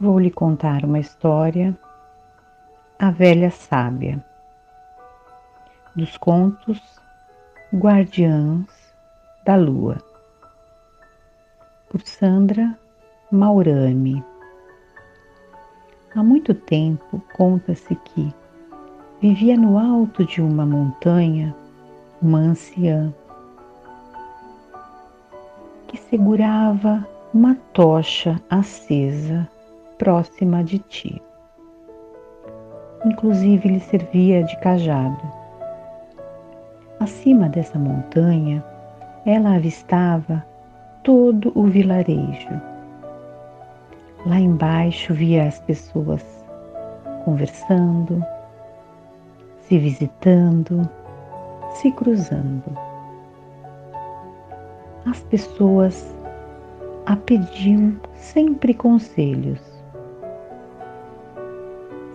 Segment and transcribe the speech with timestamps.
[0.00, 1.78] vou lhe contar uma história,
[2.98, 4.24] A Velha Sábia,
[5.94, 6.80] dos contos
[7.74, 8.64] Guardiãs
[9.44, 9.98] da Lua,
[11.90, 12.74] por Sandra
[13.30, 14.24] Maurami.
[16.14, 18.34] Há muito tempo conta-se que
[19.20, 21.54] vivia no alto de uma montanha
[22.22, 23.12] uma anciã
[25.88, 29.46] que segurava uma tocha acesa
[30.00, 31.22] próxima de ti.
[33.04, 35.20] Inclusive lhe servia de cajado.
[36.98, 38.64] Acima dessa montanha,
[39.26, 40.42] ela avistava
[41.02, 42.48] todo o vilarejo.
[44.24, 46.24] Lá embaixo via as pessoas
[47.26, 48.24] conversando,
[49.60, 50.88] se visitando,
[51.74, 52.74] se cruzando.
[55.04, 56.16] As pessoas
[57.04, 59.69] a pediam sempre conselhos.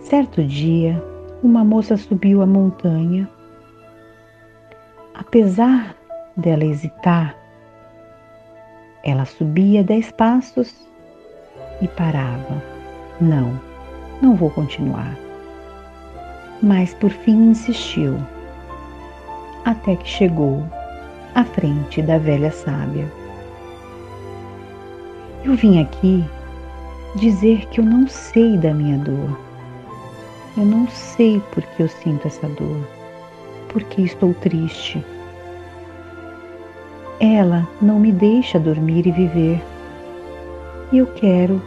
[0.08, 1.02] Certo dia,
[1.42, 3.28] uma moça subiu a montanha.
[5.12, 5.96] Apesar
[6.36, 7.34] dela hesitar,
[9.02, 10.86] ela subia dez passos
[11.82, 12.62] e parava.
[13.20, 13.60] Não,
[14.22, 15.12] não vou continuar.
[16.62, 18.16] Mas por fim insistiu,
[19.64, 20.62] até que chegou
[21.34, 23.10] à frente da velha sábia.
[25.42, 26.24] Eu vim aqui
[27.16, 29.45] dizer que eu não sei da minha dor
[30.56, 32.88] eu não sei por que eu sinto essa dor,
[33.68, 35.04] porque estou triste.
[37.20, 39.62] Ela não me deixa dormir e viver.
[40.92, 41.60] E eu quero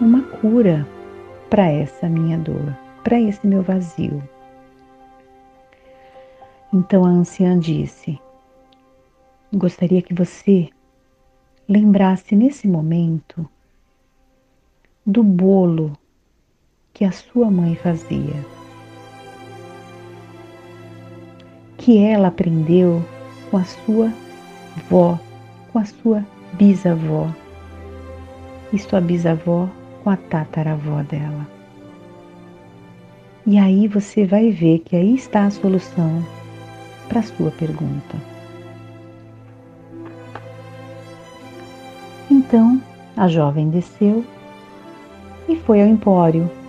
[0.00, 0.86] uma cura
[1.50, 4.22] para essa minha dor, para esse meu vazio.
[6.72, 8.20] Então a anciã disse:
[9.52, 10.68] Gostaria que você
[11.68, 13.48] lembrasse nesse momento
[15.04, 15.96] do bolo
[17.02, 18.46] que a sua mãe fazia,
[21.76, 23.04] que ela aprendeu
[23.50, 24.12] com a sua
[24.88, 25.18] vó,
[25.72, 27.28] com a sua bisavó
[28.72, 29.68] e sua bisavó
[30.04, 31.44] com a tataravó dela.
[33.44, 36.24] E aí você vai ver que aí está a solução
[37.08, 38.16] para a sua pergunta.
[42.30, 42.80] Então
[43.16, 44.24] a jovem desceu
[45.48, 46.61] e foi ao empório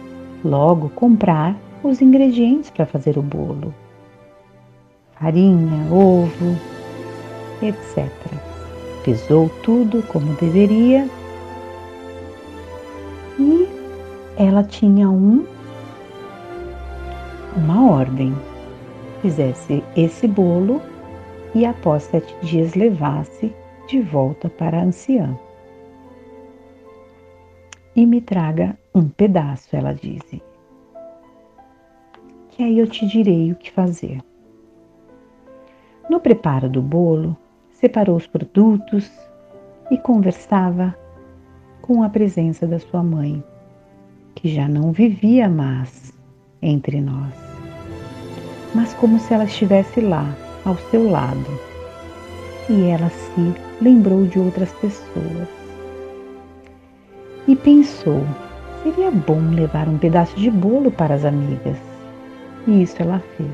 [0.44, 3.74] logo comprar os ingredientes para fazer o bolo:
[5.14, 6.58] farinha, ovo,
[7.62, 8.10] etc.
[9.04, 11.10] Pesou tudo como deveria
[13.40, 13.68] e
[14.38, 15.46] ela tinha um
[17.56, 18.36] uma ordem.
[19.22, 20.82] Fizesse esse bolo
[21.56, 23.54] e após sete dias levasse
[23.88, 25.38] de volta para a anciã
[27.96, 30.42] e me traga um pedaço, ela disse.
[32.50, 34.22] Que aí eu te direi o que fazer.
[36.10, 37.36] No preparo do bolo,
[37.72, 39.12] separou os produtos
[39.90, 40.96] e conversava
[41.82, 43.44] com a presença da sua mãe,
[44.36, 46.14] que já não vivia mais
[46.62, 47.34] entre nós,
[48.74, 50.26] mas como se ela estivesse lá,
[50.64, 51.60] ao seu lado.
[52.70, 55.50] E ela se lembrou de outras pessoas
[57.48, 58.22] e pensou:
[58.84, 61.78] seria bom levar um pedaço de bolo para as amigas.
[62.68, 63.50] E isso ela fez.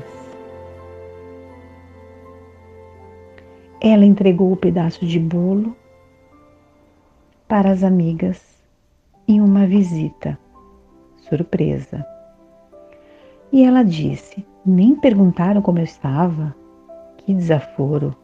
[3.80, 5.74] Ela entregou o pedaço de bolo
[7.48, 8.42] para as amigas
[9.26, 10.38] em uma visita
[11.28, 12.04] surpresa.
[13.52, 16.54] E ela disse: Nem perguntaram como eu estava?
[17.18, 18.14] Que desaforo!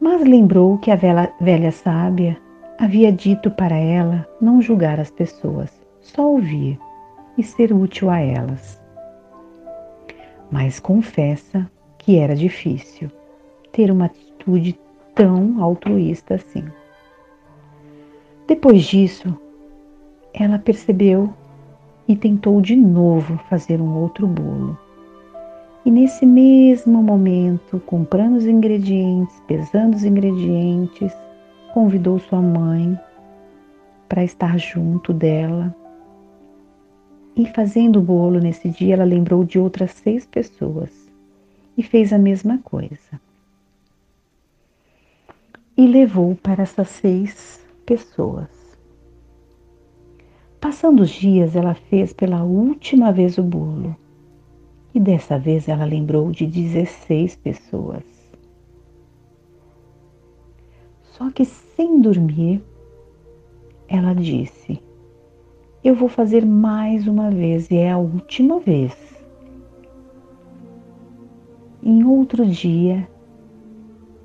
[0.00, 2.38] Mas lembrou que a velha, velha sábia
[2.78, 5.70] havia dito para ela não julgar as pessoas,
[6.00, 6.78] só ouvir
[7.38, 8.80] e ser útil a elas.
[10.50, 11.68] Mas confessa
[11.98, 13.10] que era difícil
[13.72, 14.78] ter uma atitude
[15.14, 16.64] tão altruísta assim.
[18.46, 19.36] Depois disso,
[20.32, 21.32] ela percebeu
[22.06, 24.78] e tentou de novo fazer um outro bolo.
[25.84, 31.12] E nesse mesmo momento, comprando os ingredientes, pesando os ingredientes,
[31.76, 32.98] convidou sua mãe
[34.08, 35.76] para estar junto dela.
[37.36, 40.90] E fazendo o bolo nesse dia, ela lembrou de outras seis pessoas
[41.76, 43.20] e fez a mesma coisa.
[45.76, 48.48] E levou para essas seis pessoas.
[50.58, 53.94] Passando os dias, ela fez pela última vez o bolo.
[54.94, 58.15] E dessa vez ela lembrou de 16 pessoas.
[61.16, 62.62] Só que sem dormir,
[63.88, 64.80] ela disse:
[65.86, 68.92] eu vou fazer mais uma vez e é a última vez.
[71.80, 73.08] Em outro dia,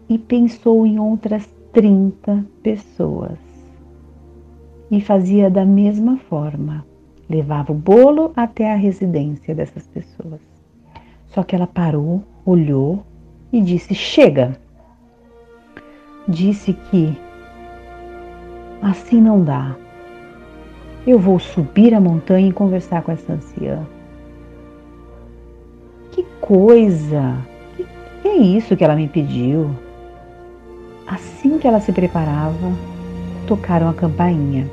[0.09, 3.37] e pensou em outras 30 pessoas.
[4.89, 6.83] E fazia da mesma forma.
[7.29, 10.41] Levava o bolo até a residência dessas pessoas.
[11.27, 13.03] Só que ela parou, olhou
[13.53, 14.59] e disse: Chega!
[16.27, 17.18] Disse que
[18.81, 19.75] assim não dá.
[21.06, 23.79] Eu vou subir a montanha e conversar com essa anciã.
[26.12, 27.38] Que coisa!
[27.75, 27.88] Que,
[28.21, 29.71] que é isso que ela me pediu?
[31.07, 32.71] Assim que ela se preparava,
[33.47, 34.69] tocaram a campainha.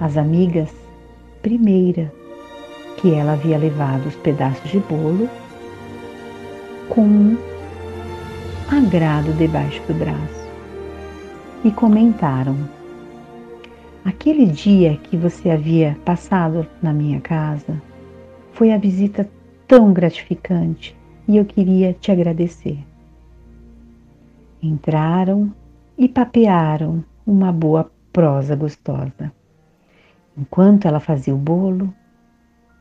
[0.00, 0.70] As amigas,
[1.42, 2.10] primeira,
[2.96, 5.28] que ela havia levado os pedaços de bolo
[6.88, 7.36] com um
[8.70, 10.37] agrado debaixo do braço
[11.64, 12.56] e comentaram:
[14.04, 17.80] Aquele dia que você havia passado na minha casa
[18.52, 19.28] foi a visita
[19.66, 20.96] tão gratificante
[21.26, 22.78] e eu queria te agradecer.
[24.62, 25.52] Entraram
[25.96, 29.32] e papearam uma boa prosa gostosa.
[30.36, 31.92] Enquanto ela fazia o bolo,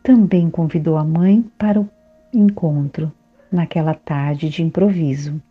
[0.02, 1.90] também convidou a mãe para o
[2.34, 3.12] encontro
[3.52, 5.42] naquela tarde de improviso.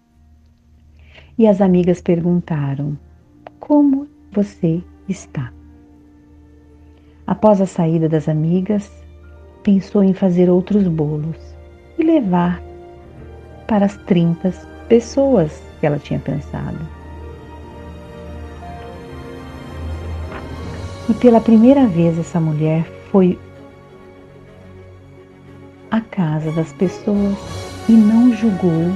[1.38, 2.96] E as amigas perguntaram:
[3.67, 5.53] Como você está?
[7.27, 8.89] Após a saída das amigas,
[9.65, 11.37] pensou em fazer outros bolos
[11.99, 12.63] e levar
[13.67, 14.53] para as 30
[14.89, 16.79] pessoas que ela tinha pensado.
[21.11, 23.37] E pela primeira vez essa mulher foi
[25.91, 27.37] à casa das pessoas
[27.89, 28.93] e não julgou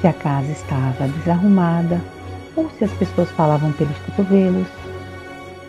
[0.00, 2.00] se a casa estava desarrumada
[2.60, 4.66] ou se as pessoas falavam pelos cotovelos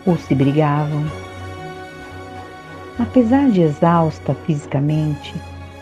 [0.04, 1.04] ou se brigavam.
[2.98, 5.34] Apesar de exausta fisicamente,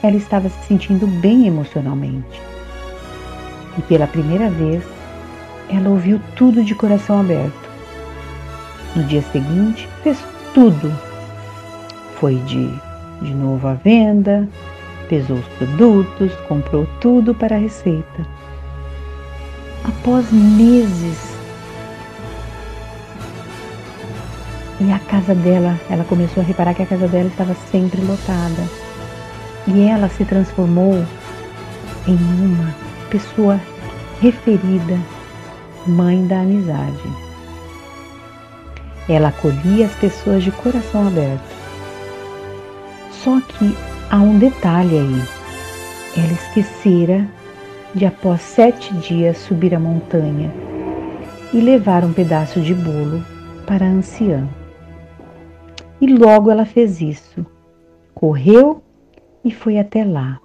[0.03, 2.41] ela estava se sentindo bem emocionalmente.
[3.77, 4.85] E pela primeira vez,
[5.69, 7.71] ela ouviu tudo de coração aberto
[8.95, 10.19] no dia seguinte, fez
[10.53, 10.93] tudo.
[12.17, 12.69] Foi de,
[13.23, 14.49] de novo à venda,
[15.09, 18.40] pesou os produtos, comprou tudo para a receita.
[19.85, 21.31] Após meses,
[24.81, 28.63] e a casa dela, ela começou a reparar que a casa dela estava sempre lotada.
[29.67, 31.05] E ela se transformou
[32.09, 32.75] em uma
[33.11, 33.61] pessoa
[34.23, 34.99] referida,
[35.87, 37.03] mãe da amizade.
[39.07, 41.43] Ela acolhia as pessoas de coração aberto.
[43.23, 43.77] Só que
[44.09, 45.23] há um detalhe aí.
[46.17, 47.29] Ela esquecera
[47.95, 50.51] de, após sete dias, subir a montanha
[51.53, 53.25] e levar um pedaço de bolo
[53.67, 54.49] para a anciã.
[56.01, 57.45] E logo ela fez isso.
[58.15, 58.83] Correu
[59.45, 60.41] e foi até lá.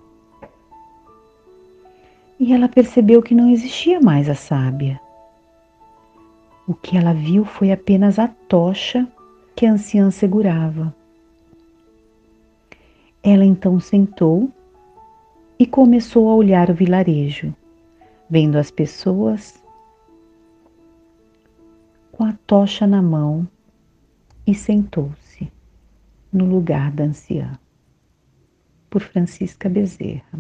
[2.40, 5.00] E ela percebeu que não existia mais a sábia.
[6.68, 9.08] O que ela viu foi apenas a tocha
[9.56, 10.94] que a anciã segurava.
[13.24, 14.50] Ela então sentou
[15.58, 17.54] e começou a olhar o vilarejo,
[18.30, 19.64] vendo as pessoas
[22.12, 23.48] com a tocha na mão
[24.48, 25.52] e sentou-se
[26.32, 27.58] no lugar da anciã.
[28.90, 30.40] Por Francisca Bezerra.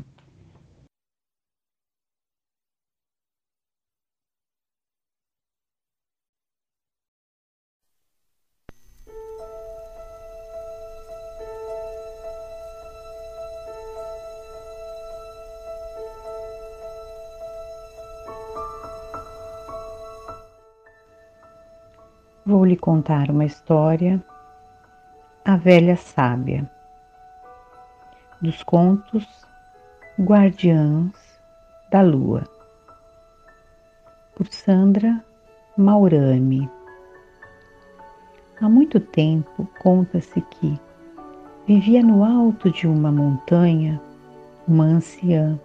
[22.47, 24.23] Vou lhe contar uma história,
[25.43, 26.69] A Velha Sábia,
[28.39, 29.25] dos contos
[30.19, 31.11] Guardiãs
[31.89, 32.43] da Lua,
[34.35, 35.25] por Sandra
[35.75, 36.69] Maurami.
[38.61, 40.79] Há muito tempo conta-se que
[41.65, 43.99] vivia no alto de uma montanha
[44.67, 45.59] uma anciã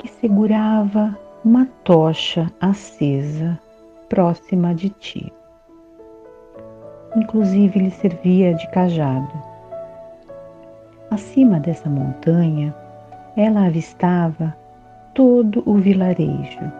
[0.00, 3.56] que segurava uma tocha acesa
[4.10, 5.32] próxima de ti.
[7.16, 9.32] Inclusive lhe servia de cajado.
[11.10, 12.74] Acima dessa montanha,
[13.36, 14.54] ela avistava
[15.14, 16.72] todo o vilarejo.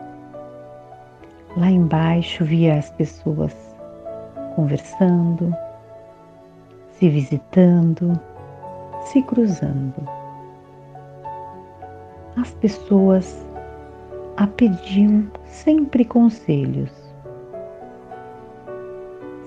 [1.56, 3.54] Lá embaixo via as pessoas
[4.56, 5.54] conversando,
[6.92, 8.20] se visitando,
[9.04, 10.02] se cruzando.
[12.36, 13.46] As pessoas
[14.36, 16.99] a pediam sempre conselhos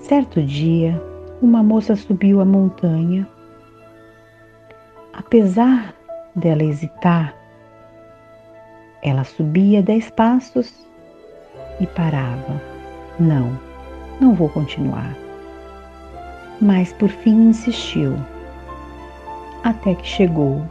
[0.04, 1.02] Certo dia,
[1.40, 3.26] uma moça subiu a montanha.
[5.14, 5.94] Apesar
[6.36, 7.34] dela hesitar,
[9.02, 10.86] ela subia dez passos
[11.80, 12.60] e parava.
[13.18, 13.58] Não,
[14.20, 15.16] não vou continuar.
[16.60, 18.14] Mas por fim insistiu,
[19.62, 20.62] até que chegou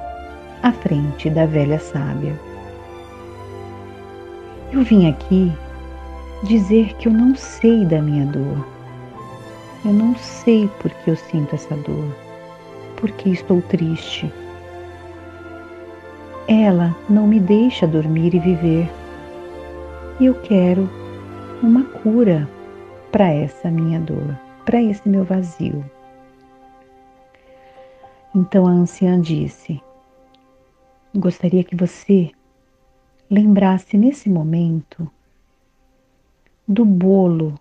[0.62, 2.40] à frente da velha sábia.
[4.72, 5.52] Eu vim aqui
[6.44, 8.73] dizer que eu não sei da minha dor.
[9.86, 12.16] Eu não sei por que eu sinto essa dor,
[12.96, 14.32] porque estou triste.
[16.48, 18.90] Ela não me deixa dormir e viver.
[20.22, 20.90] E eu quero
[21.62, 22.48] uma cura
[23.12, 25.84] para essa minha dor, para esse meu vazio.
[28.34, 29.82] Então a anciã disse:
[31.13, 32.32] Gostaria que você
[33.30, 35.12] lembrasse nesse momento
[36.66, 37.60] do bolo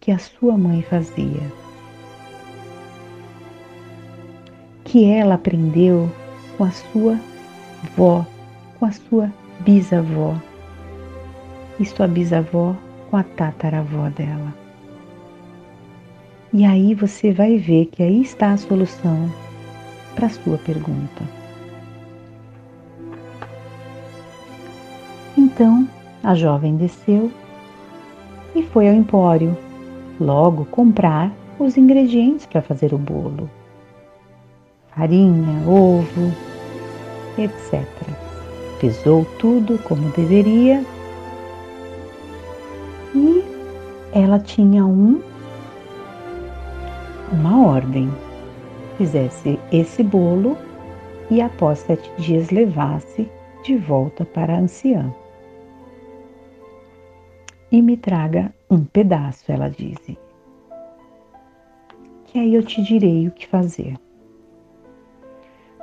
[0.00, 1.42] que a sua mãe fazia,
[4.84, 6.10] que ela aprendeu
[6.56, 7.18] com a sua
[7.96, 8.24] vó,
[8.78, 10.34] com a sua bisavó
[11.80, 12.74] e sua bisavó
[13.10, 14.54] com a tataravó dela.
[16.52, 19.30] E aí você vai ver que aí está a solução
[20.14, 21.22] para a sua pergunta.
[25.36, 25.88] Então
[26.22, 27.30] a jovem desceu
[28.54, 29.56] e foi ao empório
[30.20, 33.48] logo comprar os ingredientes para fazer o bolo:
[34.94, 36.32] farinha, ovo,
[37.38, 37.84] etc.
[38.80, 40.84] Pesou tudo como deveria
[43.14, 43.44] e
[44.12, 45.20] ela tinha um
[47.32, 48.10] uma ordem.
[48.96, 50.56] Fizesse esse bolo
[51.30, 53.28] e após sete dias levasse
[53.62, 55.12] de volta para a anciã.
[57.70, 60.16] E me traga um pedaço, ela disse.
[62.24, 63.94] Que aí eu te direi o que fazer.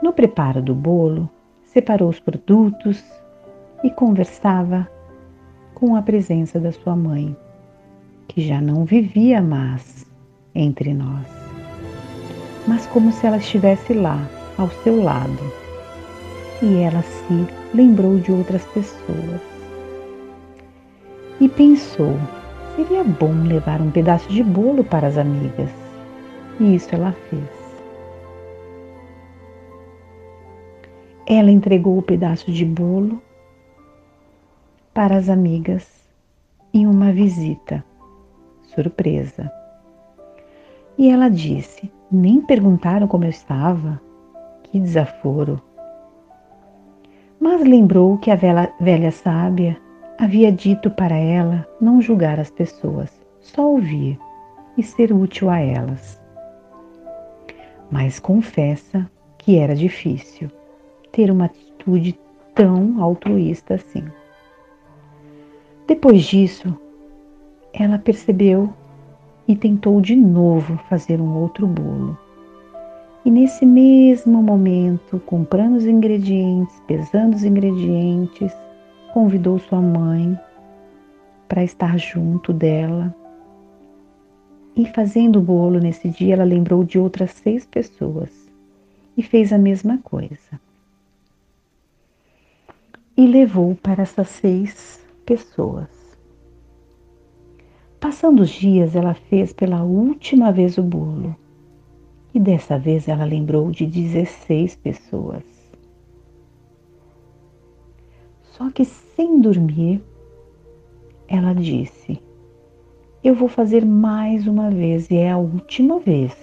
[0.01, 1.29] No preparo do bolo,
[1.63, 3.03] separou os produtos
[3.83, 4.89] e conversava
[5.75, 7.35] com a presença da sua mãe,
[8.27, 10.05] que já não vivia mais
[10.55, 11.27] entre nós,
[12.67, 14.17] mas como se ela estivesse lá,
[14.57, 15.53] ao seu lado.
[16.61, 19.54] E ela se lembrou de outras pessoas
[21.39, 22.15] e pensou:
[22.75, 25.69] seria bom levar um pedaço de bolo para as amigas.
[26.59, 27.43] E isso ela fez.
[31.27, 33.21] Ela entregou o pedaço de bolo
[34.93, 35.87] para as amigas
[36.73, 37.83] em uma visita
[38.73, 39.51] surpresa.
[40.97, 43.99] E ela disse: Nem perguntaram como eu estava?
[44.63, 45.61] Que desaforo!
[47.39, 49.77] Mas lembrou que a velha, velha sábia
[50.17, 54.17] havia dito para ela não julgar as pessoas, só ouvir
[54.77, 56.21] e ser útil a elas.
[57.91, 60.49] Mas confessa que era difícil
[61.11, 62.17] ter uma atitude
[62.53, 64.03] tão altruísta assim.
[65.87, 66.75] Depois disso,
[67.73, 68.73] ela percebeu
[69.47, 72.17] e tentou de novo fazer um outro bolo.
[73.23, 78.51] E nesse mesmo momento, comprando os ingredientes, pesando os ingredientes,
[79.15, 80.37] convidou sua mãe
[81.47, 83.15] para estar junto dela.
[84.75, 88.29] E fazendo o bolo nesse dia, ela lembrou de outras seis pessoas
[89.15, 90.59] e fez a mesma coisa.
[93.15, 95.87] E levou para essas seis pessoas.
[98.01, 101.33] Passando os dias, ela fez pela última vez o bolo.
[102.33, 105.55] E dessa vez ela lembrou de 16 pessoas.
[108.57, 110.03] Só que sem dormir,
[111.27, 112.21] ela disse:
[113.23, 116.35] Eu vou fazer mais uma vez e é a última vez.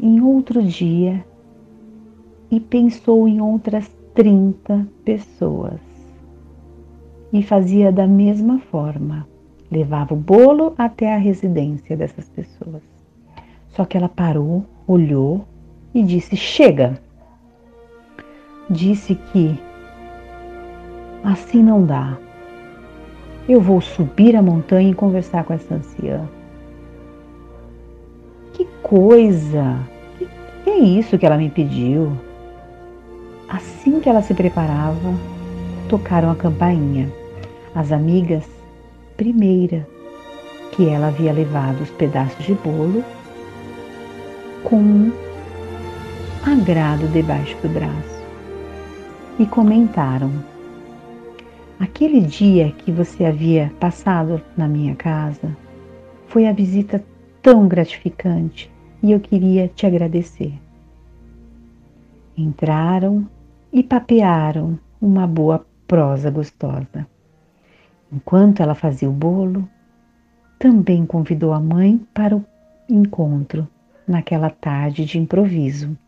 [0.00, 1.24] Em outro dia,
[2.50, 5.80] e pensou em outras 30 pessoas.
[7.32, 9.26] E fazia da mesma forma.
[9.70, 12.82] Levava o bolo até a residência dessas pessoas.
[13.68, 15.46] Só que ela parou, olhou
[15.94, 17.00] e disse: Chega!
[18.68, 19.58] Disse que
[21.22, 22.16] assim não dá.
[23.48, 26.28] Eu vou subir a montanha e conversar com essa anciã.
[28.52, 29.78] Que coisa!
[30.18, 30.28] Que,
[30.64, 32.12] que é isso que ela me pediu?
[33.48, 35.14] Assim que ela se preparava,
[35.88, 37.12] tocaram a campainha.
[37.74, 38.44] As amigas,
[39.16, 39.86] primeira,
[40.72, 43.04] que ela havia levado os pedaços de bolo
[44.64, 45.12] com um
[46.44, 48.22] agrado debaixo do braço
[49.38, 50.30] e comentaram:
[51.82, 55.56] Aquele dia que você havia passado na minha casa
[56.28, 57.04] Foi a visita
[57.42, 58.70] tão gratificante
[59.02, 60.54] e eu queria te agradecer.
[62.38, 63.28] Entraram
[63.72, 67.04] e papearam uma boa prosa gostosa.
[68.12, 69.68] Enquanto ela fazia o bolo,
[70.60, 72.44] também convidou a mãe para o
[72.88, 73.66] encontro
[74.06, 75.98] naquela tarde de improviso.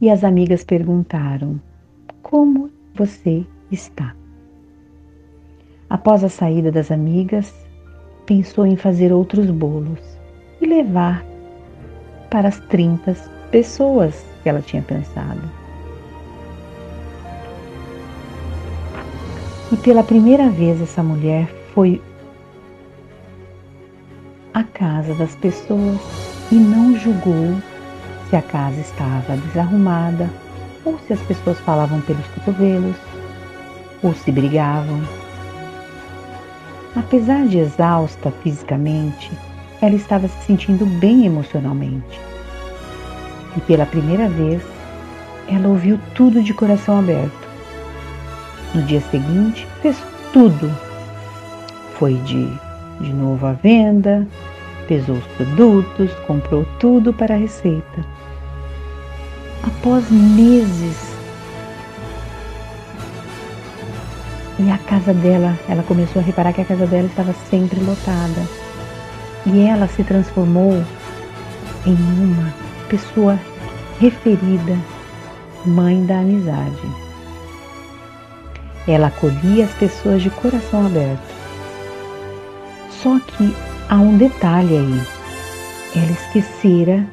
[0.00, 1.60] E as amigas perguntaram:
[2.22, 4.14] Como você está?
[5.90, 7.54] Após a saída das amigas,
[8.26, 10.00] pensou em fazer outros bolos
[10.60, 11.24] e levar
[12.28, 13.16] para as 30
[13.50, 15.40] pessoas que ela tinha pensado.
[19.72, 22.02] E pela primeira vez essa mulher foi
[24.52, 25.98] à casa das pessoas
[26.52, 27.56] e não julgou
[28.28, 30.28] se a casa estava desarrumada
[30.84, 32.96] ou se as pessoas falavam pelos cotovelos
[34.02, 35.02] ou se brigavam.
[36.96, 39.30] Apesar de exausta fisicamente,
[39.80, 42.20] ela estava se sentindo bem emocionalmente.
[43.56, 44.62] E pela primeira vez,
[45.48, 47.48] ela ouviu tudo de coração aberto.
[48.74, 49.96] No dia seguinte, fez
[50.32, 50.70] tudo.
[51.98, 52.48] Foi de,
[53.00, 54.26] de novo à venda,
[54.86, 58.04] pesou os produtos, comprou tudo para a receita.
[59.62, 61.07] Após meses,
[64.58, 68.42] e a casa dela, ela começou a reparar que a casa dela estava sempre lotada.
[69.46, 70.82] E ela se transformou
[71.86, 72.52] em uma
[72.88, 73.38] pessoa
[74.00, 74.76] referida,
[75.64, 76.82] mãe da amizade.
[78.86, 81.38] Ela acolhia as pessoas de coração aberto.
[82.90, 83.54] Só que
[83.88, 85.02] há um detalhe aí.
[85.94, 87.06] Ela esquecera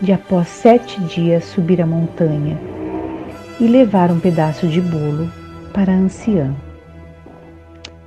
[0.00, 2.56] de após sete dias subir a montanha
[3.58, 5.28] e levar um pedaço de bolo
[5.72, 6.54] para a anciã.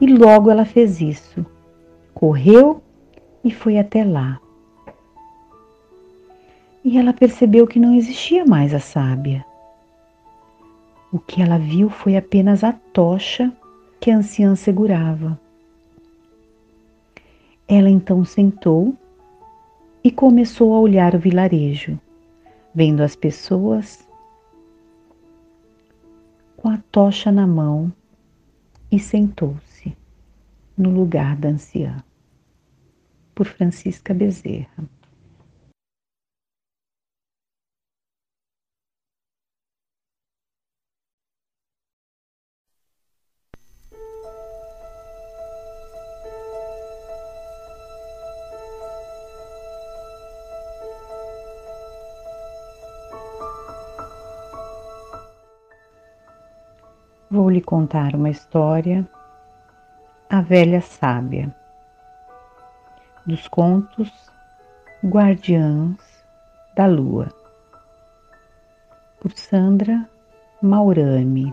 [0.02, 1.46] E logo ela fez isso.
[2.14, 2.82] Correu
[3.44, 4.40] e foi até lá.
[6.84, 9.46] E ela percebeu que não existia mais a sábia.
[11.12, 13.52] O que ela viu foi apenas a tocha
[14.00, 15.40] que a anciã segurava.
[17.68, 18.96] Ela então sentou
[20.04, 22.00] e começou a olhar o vilarejo,
[22.74, 24.08] vendo as pessoas
[26.56, 27.92] com a tocha na mão
[28.92, 29.69] e sentou-se
[30.80, 32.02] no lugar da anciã.
[33.36, 34.88] Por Francisca Bezerra.
[57.30, 59.08] Vou lhe contar uma história,
[60.32, 61.52] A Velha Sábia,
[63.26, 64.12] dos contos
[65.04, 65.98] Guardiãs
[66.76, 67.34] da Lua,
[69.20, 70.08] por Sandra
[70.62, 71.52] Maurami.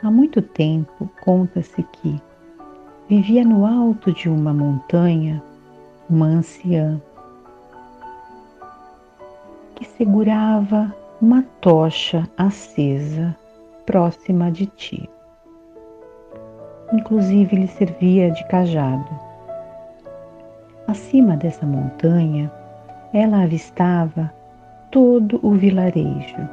[0.00, 2.22] Há muito tempo conta-se que
[3.08, 5.42] vivia no alto de uma montanha
[6.08, 7.02] uma anciã
[9.74, 13.36] que segurava uma tocha acesa
[13.84, 15.10] próxima de ti.
[16.92, 19.08] Inclusive lhe servia de cajado.
[20.86, 22.50] Acima dessa montanha,
[23.12, 24.32] ela avistava
[24.90, 26.48] todo o vilarejo.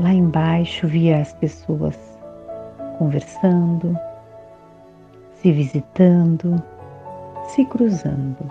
[0.00, 1.98] Lá embaixo via as pessoas
[2.98, 3.98] conversando,
[5.34, 6.62] se visitando,
[7.48, 8.50] se cruzando.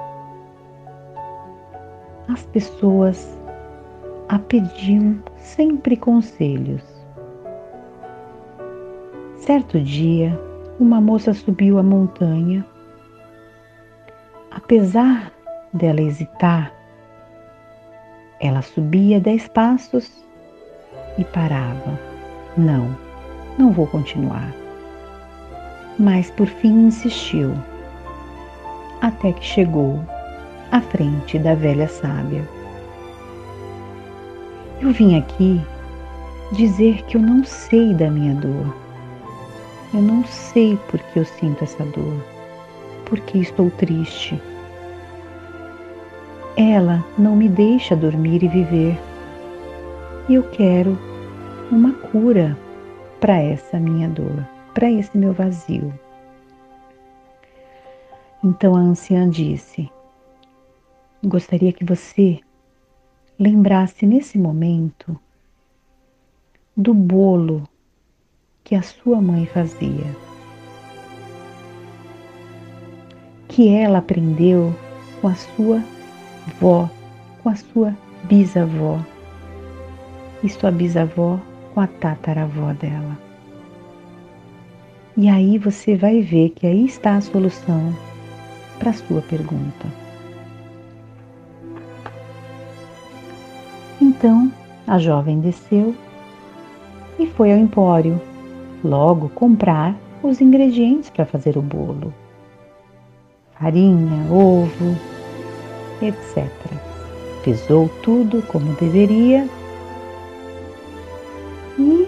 [2.28, 3.40] As pessoas
[4.30, 6.91] a pediam sempre conselhos
[9.42, 10.40] Certo dia,
[10.80, 12.64] uma moça subiu a montanha.
[14.52, 15.32] Apesar
[15.74, 16.72] dela hesitar,
[18.40, 20.24] ela subia dez passos
[21.18, 22.00] e parava.
[22.56, 22.96] Não,
[23.58, 24.54] não vou continuar.
[25.98, 27.56] Mas por fim insistiu,
[29.02, 30.00] até que chegou
[30.72, 32.48] à frente da velha sábia.
[34.80, 35.60] Eu vim aqui
[36.52, 38.81] dizer que eu não sei da minha dor
[39.94, 42.24] eu não sei por que eu sinto essa dor,
[43.06, 44.42] porque estou triste.
[46.56, 48.98] Ela não me deixa dormir e viver.
[50.30, 50.98] E eu quero
[51.70, 52.58] uma cura
[53.20, 55.94] para essa minha dor, para esse meu vazio.
[58.44, 59.90] Então a anciã disse:
[61.24, 62.40] Gostaria que você
[63.38, 65.20] lembrasse nesse momento
[66.76, 67.68] do bolo
[68.72, 70.16] que a sua mãe fazia.
[73.50, 74.74] que ela aprendeu
[75.20, 75.84] com a sua
[76.58, 76.90] vó,
[77.44, 78.98] com a sua bisavó
[80.42, 81.38] e sua bisavó
[81.74, 83.20] com a tataravó dela.
[85.18, 87.94] E aí você vai ver que aí está a solução
[88.80, 89.86] para a sua pergunta.
[94.00, 94.50] Então
[94.88, 95.94] a jovem desceu
[97.20, 98.31] e foi ao empório,
[98.84, 102.14] logo comprar os ingredientes para fazer o bolo:
[103.60, 104.96] farinha, ovo,
[106.02, 106.50] etc.
[107.44, 109.48] Pesou tudo como deveria
[111.78, 112.08] e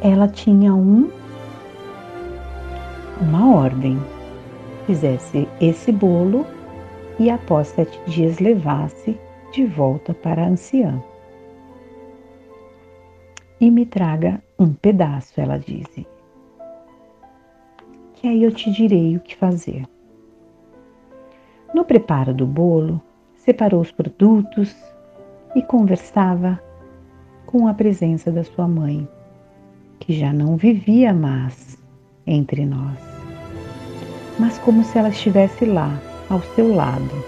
[0.00, 1.10] ela tinha um
[3.20, 3.98] uma ordem.
[4.86, 6.46] Fizesse esse bolo
[7.18, 9.18] e após sete dias levasse
[9.52, 11.02] de volta para a anciã.
[13.60, 16.06] E me traga um pedaço, ela disse.
[18.14, 19.86] Que aí eu te direi o que fazer.
[21.74, 23.00] No preparo do bolo,
[23.34, 24.74] separou os produtos
[25.54, 26.60] e conversava
[27.44, 29.06] com a presença da sua mãe,
[30.00, 31.78] que já não vivia mais
[32.26, 32.98] entre nós,
[34.38, 37.24] mas como se ela estivesse lá, ao seu lado.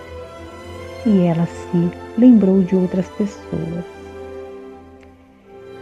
[1.07, 3.85] E ela se lembrou de outras pessoas.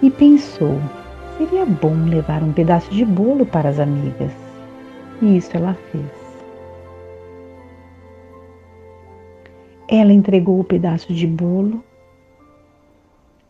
[0.02, 0.78] E pensou:
[1.36, 4.32] seria bom levar um pedaço de bolo para as amigas.
[5.20, 6.26] E isso ela fez.
[9.88, 11.82] Ela entregou o pedaço de bolo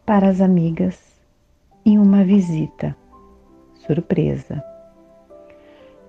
[0.05, 1.01] para as amigas
[1.85, 2.96] em uma visita
[3.87, 4.62] surpresa.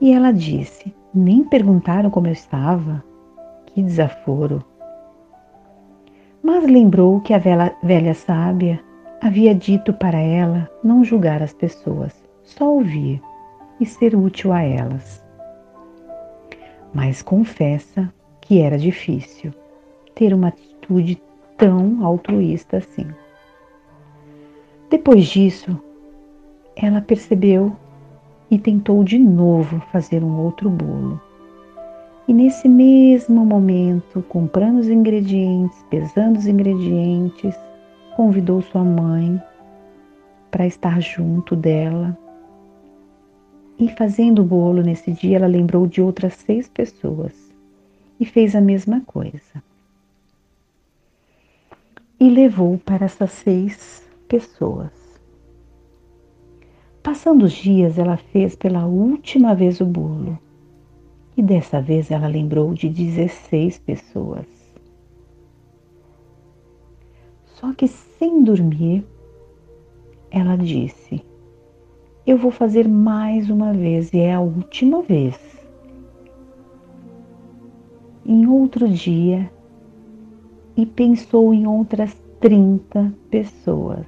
[0.01, 3.03] E ela disse: Nem perguntaram como eu estava?
[3.67, 4.63] Que desaforo!
[6.43, 8.79] Mas lembrou que a velha, velha sábia
[9.21, 13.21] havia dito para ela não julgar as pessoas, só ouvir
[13.79, 15.23] e ser útil a elas.
[16.93, 19.53] Mas confessa que era difícil
[20.15, 21.21] ter uma atitude
[21.57, 23.07] tão altruísta assim.
[24.89, 25.81] Depois disso,
[26.75, 27.75] ela percebeu
[28.49, 31.19] e tentou de novo fazer um outro bolo.
[32.27, 37.55] E nesse mesmo momento, comprando os ingredientes, pesando os ingredientes,
[38.17, 39.39] convidou sua mãe
[40.49, 42.17] para estar junto dela.
[43.77, 47.31] E fazendo o bolo nesse dia, ela lembrou de outras seis pessoas
[48.19, 49.61] e fez a mesma coisa.
[52.19, 54.89] E levou para essas seis pessoas.
[57.03, 60.39] Passando os dias, ela fez pela última vez o bolo.
[61.37, 64.56] E dessa vez ela lembrou de 16 pessoas.
[67.59, 69.03] Só que sem dormir,
[70.29, 71.23] ela disse:
[72.25, 75.35] Eu vou fazer mais uma vez e é a última vez.
[78.23, 79.51] Em outro dia,
[80.75, 84.05] e pensou em outras 30 pessoas.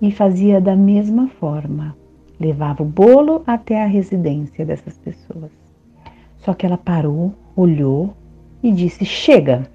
[0.00, 1.94] E fazia da mesma forma.
[2.38, 5.50] Levava o bolo até a residência dessas pessoas.
[6.38, 8.14] Só que ela parou, olhou
[8.62, 9.68] e disse: Chega!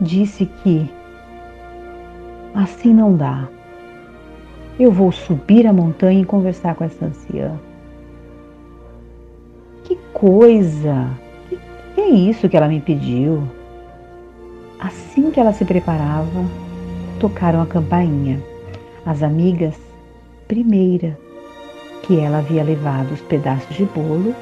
[0.00, 0.90] Disse que
[2.54, 3.48] assim não dá.
[4.78, 7.52] Eu vou subir a montanha e conversar com essa anciã.
[9.84, 11.08] Que coisa!
[11.48, 11.58] Que,
[11.94, 13.42] que é isso que ela me pediu?
[14.80, 16.44] Assim que ela se preparava,
[17.20, 18.42] tocaram a campainha.
[19.04, 19.76] As amigas,
[20.48, 21.18] primeira
[22.02, 24.34] que ela havia levado os pedaços de bolo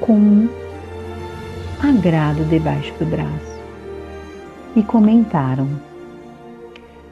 [0.00, 0.48] com um
[1.82, 3.47] agrado debaixo do braço
[4.76, 5.68] e comentaram: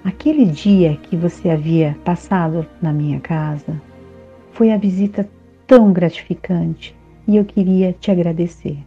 [0.05, 3.81] Aquele dia que você havia passado na minha casa
[4.53, 5.29] foi a visita
[5.67, 8.79] tão gratificante e eu queria te agradecer.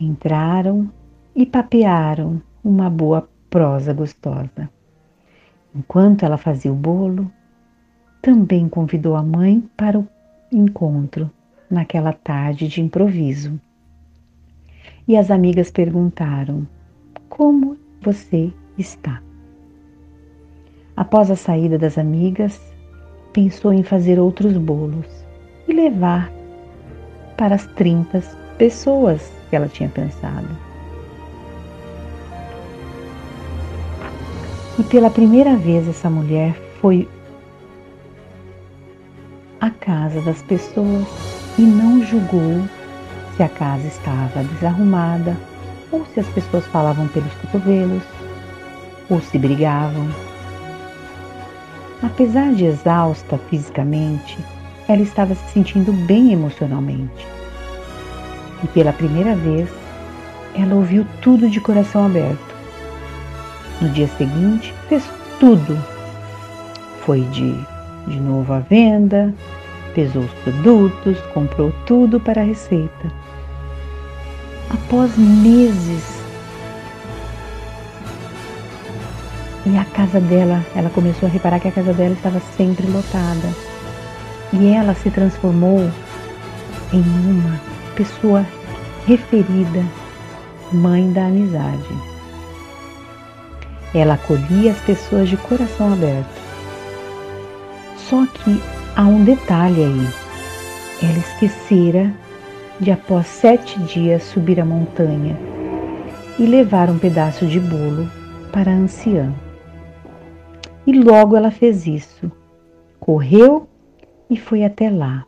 [0.00, 0.90] Entraram
[1.34, 4.68] e papearam uma boa prosa gostosa.
[5.74, 7.30] Enquanto ela fazia o bolo,
[8.22, 10.08] também convidou a mãe para o
[10.50, 11.30] encontro
[11.68, 13.60] naquela tarde de improviso.
[15.06, 16.66] E as amigas perguntaram:
[17.36, 19.20] Como você está?
[20.96, 22.60] Após a saída das amigas,
[23.32, 25.08] pensou em fazer outros bolos
[25.66, 26.30] e levar
[27.36, 28.20] para as 30
[28.56, 30.46] pessoas que ela tinha pensado.
[34.78, 37.08] E pela primeira vez essa mulher foi
[39.60, 41.04] à casa das pessoas
[41.58, 42.62] e não julgou
[43.36, 45.36] se a casa estava desarrumada
[45.94, 48.02] ou se as pessoas falavam pelos cotovelos
[49.08, 50.08] ou se brigavam.
[52.02, 54.38] Apesar de exausta fisicamente,
[54.88, 57.26] ela estava se sentindo bem emocionalmente.
[58.62, 59.68] E pela primeira vez,
[60.54, 62.54] ela ouviu tudo de coração aberto.
[63.80, 65.04] No dia seguinte, fez
[65.38, 65.78] tudo.
[67.04, 67.54] Foi de,
[68.06, 69.32] de novo à venda,
[69.94, 73.12] pesou os produtos, comprou tudo para a receita.
[74.74, 76.02] Após meses,
[79.64, 83.48] e a casa dela, ela começou a reparar que a casa dela estava sempre lotada.
[84.52, 85.88] E ela se transformou
[86.92, 87.60] em uma
[87.94, 88.44] pessoa
[89.06, 89.84] referida,
[90.72, 91.94] mãe da amizade.
[93.94, 96.42] Ela acolhia as pessoas de coração aberto.
[97.96, 98.60] Só que
[98.96, 100.08] há um detalhe aí.
[101.00, 102.12] Ela esquecera
[102.80, 105.36] de após sete dias subir a montanha
[106.38, 108.08] e levar um pedaço de bolo
[108.52, 109.32] para a anciã.
[110.86, 112.30] E logo ela fez isso.
[112.98, 113.68] Correu
[114.28, 115.24] e foi até lá.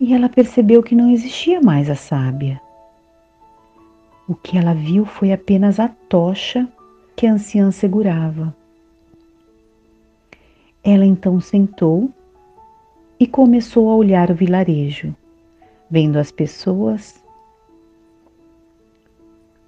[0.00, 2.60] E ela percebeu que não existia mais a sábia.
[4.26, 6.66] O que ela viu foi apenas a tocha
[7.14, 8.54] que a anciã segurava.
[10.82, 12.10] Ela então sentou
[13.18, 15.14] e começou a olhar o vilarejo,
[15.90, 17.22] vendo as pessoas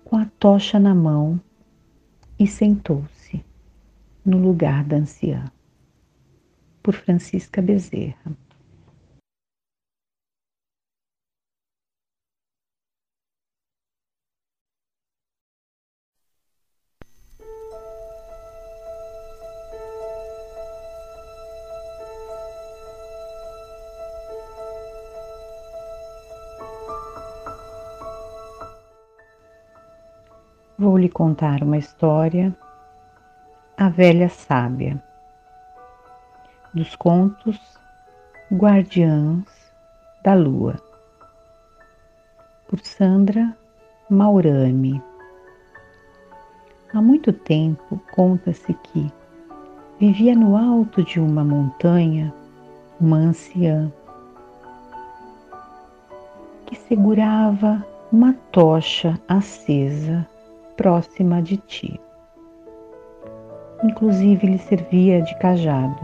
[0.04, 1.40] com a tocha na mão
[2.38, 3.44] e sentou-se
[4.24, 5.44] no lugar da anciã.
[6.82, 8.36] Por Francisca Bezerra.
[30.86, 32.56] Vou lhe contar uma história,
[33.76, 35.02] A Velha Sábia,
[36.72, 37.58] dos contos
[38.52, 39.42] Guardiãs
[40.22, 40.76] da Lua,
[42.68, 43.52] por Sandra
[44.08, 45.02] Maurami.
[46.94, 49.12] Há muito tempo conta-se que
[49.98, 52.32] vivia no alto de uma montanha
[53.00, 53.92] uma anciã
[56.64, 60.24] que segurava uma tocha acesa
[60.76, 62.00] próxima de ti.
[63.82, 65.98] Inclusive lhe servia de cajado.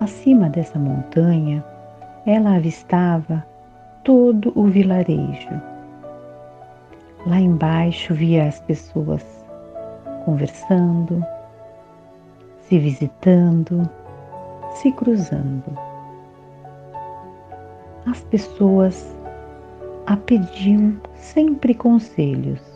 [0.00, 1.64] Acima dessa montanha,
[2.26, 3.44] ela avistava
[4.04, 5.60] todo o vilarejo.
[7.26, 9.24] Lá embaixo via as pessoas
[10.24, 11.24] conversando,
[12.60, 13.88] se visitando,
[14.74, 15.76] se cruzando.
[18.06, 19.16] As pessoas
[20.06, 22.67] a pediam sempre conselhos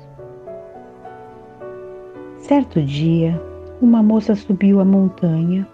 [2.53, 3.41] Certo dia,
[3.81, 5.67] uma moça subiu a montanha.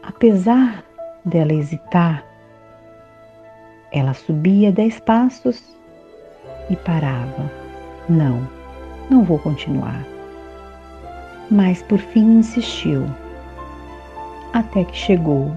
[0.00, 0.84] Apesar
[1.24, 2.24] dela hesitar,
[3.90, 5.60] ela subia dez passos
[6.70, 7.50] e parava.
[8.08, 8.48] Não,
[9.10, 10.06] não vou continuar.
[11.50, 13.04] Mas por fim insistiu,
[14.52, 15.50] até que chegou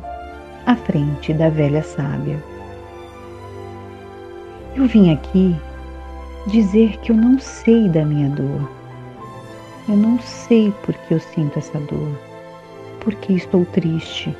[0.65, 2.43] à frente da velha sábia.
[4.75, 5.55] Eu vim aqui
[6.47, 8.84] dizer que eu não sei da minha dor
[9.87, 12.19] eu não sei por que eu sinto essa dor,
[12.99, 14.35] porque estou triste.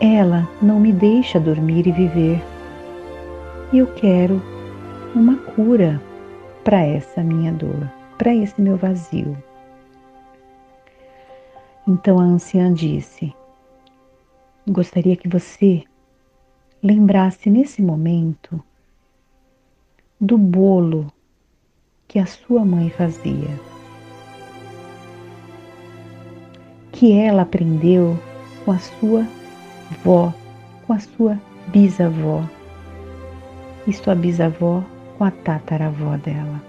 [0.00, 2.42] Ela não me deixa dormir e viver.
[3.72, 4.40] E eu quero
[5.14, 6.00] uma cura
[6.62, 9.36] para essa minha dor, para esse meu vazio.
[11.86, 13.34] Então a anciã disse:
[14.68, 15.82] Gostaria que você
[16.82, 18.62] lembrasse nesse momento
[20.20, 21.12] do bolo
[22.14, 23.50] que a sua mãe fazia,
[26.92, 28.16] que ela aprendeu
[28.64, 29.26] com a sua
[30.04, 30.32] vó,
[30.86, 32.44] com a sua bisavó
[33.84, 34.84] e sua bisavó
[35.18, 36.62] com a tataravó dela.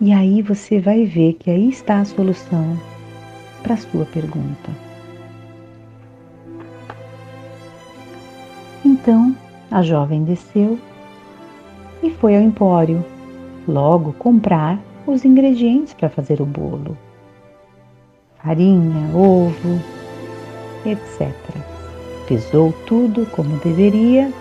[0.00, 2.76] E aí você vai ver que aí está a solução
[3.62, 4.68] para a sua pergunta.
[8.84, 9.32] Então
[9.70, 10.76] a jovem desceu
[12.02, 13.13] e foi ao empório
[13.66, 16.96] logo comprar os ingredientes para fazer o bolo:
[18.42, 19.80] farinha, ovo,
[20.84, 21.32] etc.
[22.26, 24.32] Pesou tudo como deveria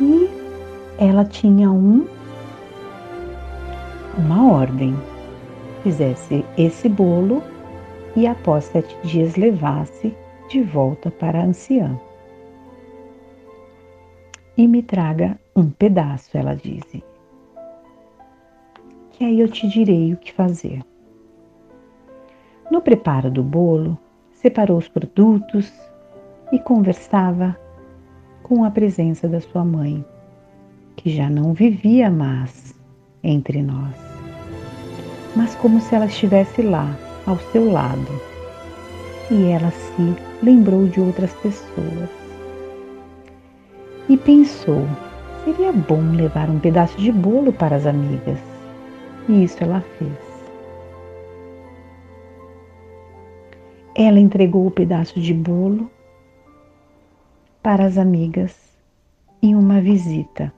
[0.00, 0.28] e
[0.98, 2.06] ela tinha um
[4.16, 4.94] uma ordem.
[5.82, 7.42] Fizesse esse bolo
[8.14, 10.14] e após sete dias levasse
[10.48, 11.98] de volta para a anciã
[14.56, 17.02] e me traga um pedaço, ela disse.
[19.12, 20.82] Que aí eu te direi o que fazer.
[22.70, 23.98] No preparo do bolo,
[24.32, 25.72] separou os produtos
[26.50, 27.56] e conversava
[28.42, 30.04] com a presença da sua mãe,
[30.96, 32.74] que já não vivia mais
[33.22, 33.94] entre nós,
[35.36, 38.20] mas como se ela estivesse lá, ao seu lado.
[39.30, 42.21] E ela se lembrou de outras pessoas
[44.12, 44.86] e pensou:
[45.42, 48.38] seria bom levar um pedaço de bolo para as amigas.
[49.26, 50.12] E isso ela fez.
[53.94, 55.90] Ela entregou o pedaço de bolo
[57.62, 58.54] para as amigas
[59.42, 60.52] em uma visita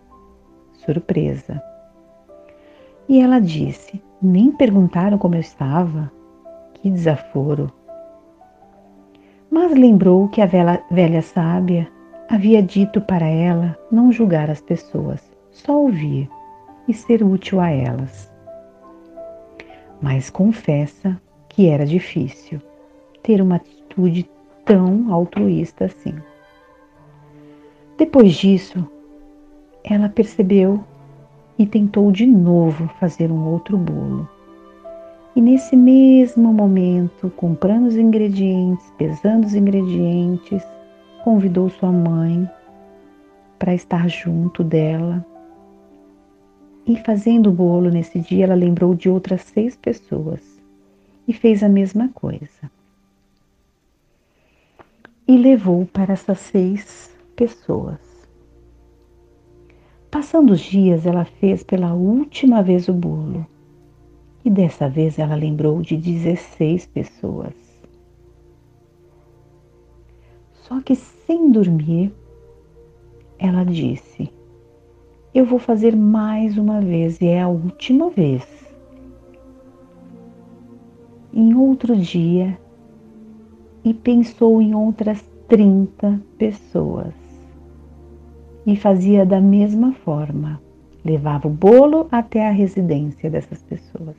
[0.84, 1.62] surpresa.
[3.08, 6.10] E ela disse: Nem perguntaram como eu estava?
[6.74, 7.70] Que desaforo!
[9.48, 11.93] Mas lembrou que a velha, velha sábia
[12.28, 16.28] havia dito para ela não julgar as pessoas, só ouvir
[16.88, 18.32] e ser útil a elas.
[20.00, 22.60] Mas confessa que era difícil
[23.22, 24.28] ter uma atitude
[24.64, 26.14] tão altruísta assim.
[27.96, 28.88] Depois disso,
[29.84, 30.82] ela percebeu
[31.58, 34.28] e tentou de novo fazer um outro bolo.
[35.36, 40.62] E nesse mesmo momento, comprando os ingredientes, pesando os ingredientes,
[41.24, 42.46] convidou sua mãe
[43.58, 45.24] para estar junto dela.
[46.86, 50.42] E fazendo o bolo nesse dia, ela lembrou de outras seis pessoas
[51.26, 52.70] e fez a mesma coisa.
[55.26, 57.98] E levou para essas seis pessoas.
[60.10, 63.46] Passando os dias, ela fez pela última vez o bolo.
[64.44, 67.54] E dessa vez ela lembrou de 16 pessoas.
[70.64, 70.94] Só que
[71.26, 72.12] sem dormir,
[73.38, 74.30] ela disse:
[75.34, 78.46] Eu vou fazer mais uma vez e é a última vez.
[81.32, 82.58] Em outro dia,
[83.84, 87.12] e pensou em outras 30 pessoas.
[88.66, 90.60] E fazia da mesma forma.
[91.04, 94.16] Levava o bolo até a residência dessas pessoas.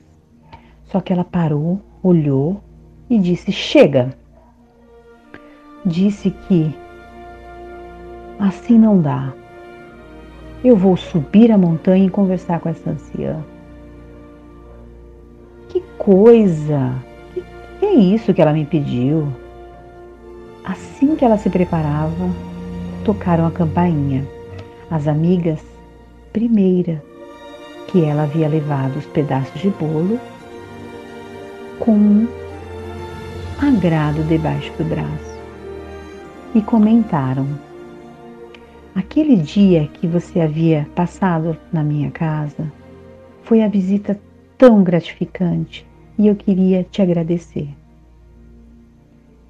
[0.84, 2.60] Só que ela parou, olhou
[3.10, 4.16] e disse: Chega!
[5.84, 6.72] Disse que
[8.38, 9.32] assim não dá.
[10.64, 13.36] Eu vou subir a montanha e conversar com essa anciã.
[15.68, 16.94] Que coisa!
[17.78, 19.28] Que é isso que ela me pediu?
[20.64, 22.30] Assim que ela se preparava,
[23.04, 24.26] tocaram a campainha.
[24.90, 25.60] As amigas,
[26.32, 27.02] primeira,
[27.88, 30.18] que ela havia levado os pedaços de bolo
[31.78, 32.28] com um
[33.60, 35.38] agrado debaixo do braço
[36.54, 37.46] e comentaram:
[38.96, 42.72] Aquele dia que você havia passado na minha casa
[43.42, 44.18] foi a visita
[44.56, 45.86] tão gratificante
[46.18, 47.68] e eu queria te agradecer.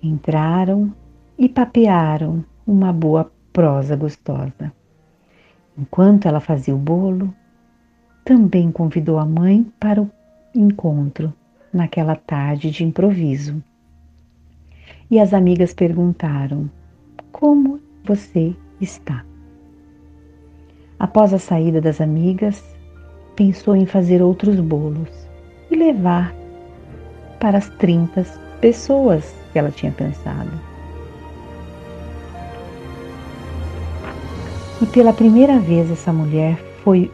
[0.02, 0.92] Entraram
[1.38, 4.72] e papearam uma boa prosa gostosa.
[5.78, 7.32] Enquanto ela fazia o bolo,
[8.24, 10.10] também convidou a mãe para o
[10.52, 11.32] encontro
[11.72, 13.62] naquela tarde de improviso.
[15.08, 16.68] E as amigas perguntaram:
[17.30, 19.24] Como você está?
[20.98, 22.62] Após a saída das amigas,
[23.34, 25.10] pensou em fazer outros bolos
[25.70, 26.34] e levar
[27.38, 28.24] para as 30
[28.60, 30.50] pessoas que ela tinha pensado.
[34.80, 37.10] E pela primeira vez essa mulher foi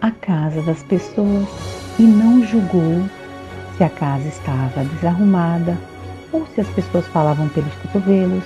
[0.00, 1.48] à casa das pessoas
[1.98, 3.02] e não julgou
[3.76, 5.76] se a casa estava desarrumada
[6.32, 8.44] ou se as pessoas falavam pelos cotovelos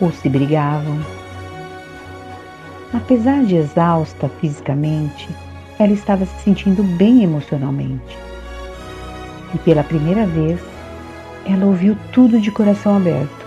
[0.00, 1.23] ou se brigavam.
[2.94, 5.28] Apesar de exausta fisicamente,
[5.78, 8.16] ela estava se sentindo bem emocionalmente.
[9.52, 10.60] E pela primeira vez,
[11.44, 13.44] ela ouviu tudo de coração aberto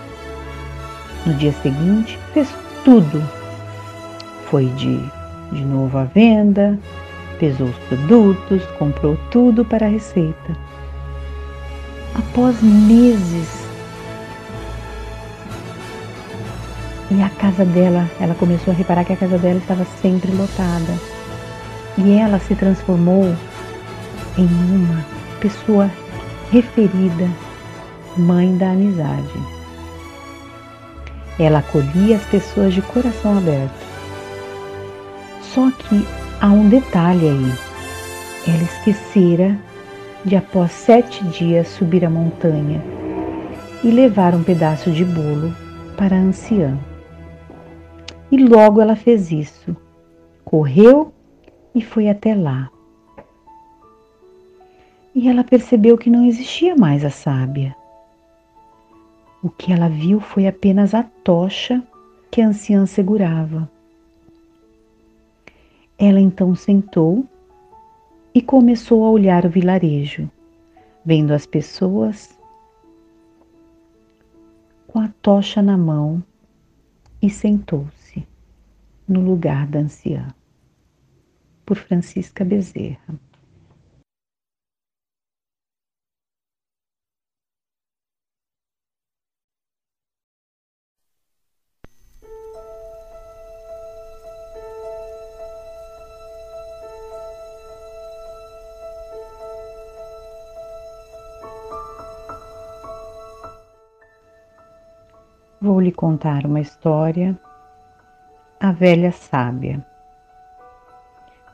[1.26, 2.48] no dia seguinte, fez
[2.84, 3.22] tudo.
[4.50, 4.98] Foi de,
[5.52, 6.78] de novo à venda,
[7.38, 10.56] pesou os produtos, comprou tudo para a receita.
[12.14, 13.57] Após meses,
[17.10, 20.92] e a casa dela, ela começou a reparar que a casa dela estava sempre lotada.
[21.96, 23.34] E ela se transformou
[24.36, 25.04] em uma
[25.40, 25.90] pessoa
[26.52, 27.28] referida,
[28.16, 29.32] mãe da amizade.
[31.38, 33.86] Ela acolhia as pessoas de coração aberto.
[35.40, 36.06] Só que
[36.40, 37.52] há um detalhe aí.
[38.46, 39.56] Ela esquecera
[40.24, 42.82] de após sete dias subir a montanha
[43.82, 45.54] e levar um pedaço de bolo
[45.96, 46.76] para a anciã.
[48.30, 49.76] E logo ela fez isso.
[50.44, 51.12] Correu
[51.74, 52.70] e foi até lá.
[55.14, 57.74] E ela percebeu que não existia mais a sábia.
[59.42, 61.82] O que ela viu foi apenas a tocha
[62.30, 63.70] que a anciã segurava.
[65.98, 67.24] Ela então sentou
[68.34, 70.30] e começou a olhar o vilarejo,
[71.04, 72.38] vendo as pessoas
[74.86, 76.22] com a tocha na mão
[77.20, 77.97] e sentou-se
[79.08, 80.28] no lugar da anciã.
[81.64, 83.18] Por Francisca Bezerra.
[105.60, 107.38] Vou lhe contar uma história,
[108.60, 109.86] A Velha Sábia,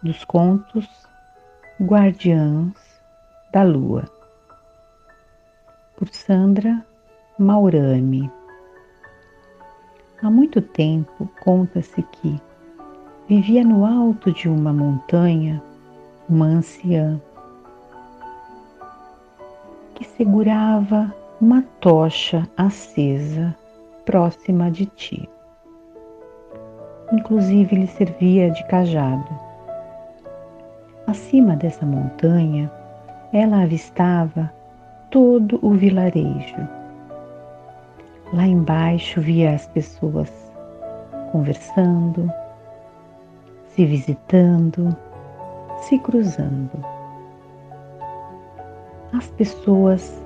[0.02, 0.88] dos contos
[1.78, 2.72] Guardiãs
[3.52, 4.04] da Lua,
[5.98, 6.82] por Sandra
[7.38, 8.32] Maurami.
[10.22, 12.40] Há muito tempo conta-se que
[13.28, 15.62] vivia no alto de uma montanha
[16.26, 17.20] uma anciã
[19.94, 23.54] que segurava uma tocha acesa
[24.06, 25.28] próxima de ti.
[27.12, 29.28] Inclusive lhe servia de cajado.
[31.06, 32.70] Acima dessa montanha,
[33.32, 34.50] ela avistava
[35.10, 36.68] todo o vilarejo.
[38.32, 40.32] Lá embaixo via as pessoas
[41.30, 42.32] conversando,
[43.68, 44.96] se visitando,
[45.80, 46.84] se cruzando.
[49.12, 50.22] As pessoas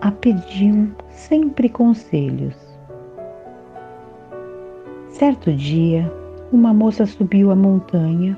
[0.00, 2.71] a pediam sempre conselhos
[5.22, 6.12] Certo dia,
[6.50, 8.36] uma moça subiu a montanha.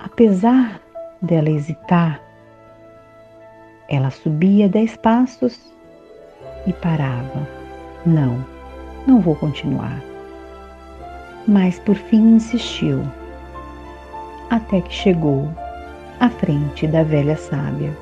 [0.00, 0.80] Apesar
[1.22, 2.20] dela hesitar,
[3.88, 5.72] ela subia dez passos
[6.66, 7.48] e parava.
[8.04, 8.44] Não,
[9.06, 10.02] não vou continuar.
[11.46, 13.00] Mas por fim insistiu,
[14.50, 15.48] até que chegou
[16.18, 17.96] à frente da velha sábia.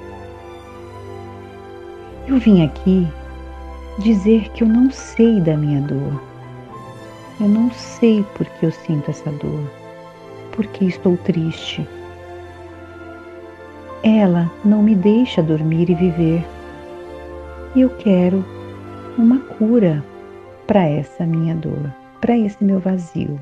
[2.26, 3.06] Eu vim aqui
[3.98, 6.35] dizer que eu não sei da minha dor
[7.38, 9.70] eu não sei por que eu sinto essa dor,
[10.52, 11.86] porque estou triste.
[14.02, 16.46] Ela não me deixa dormir e viver.
[17.74, 18.44] E eu quero
[19.18, 20.02] uma cura
[20.66, 23.38] para essa minha dor, para esse meu vazio.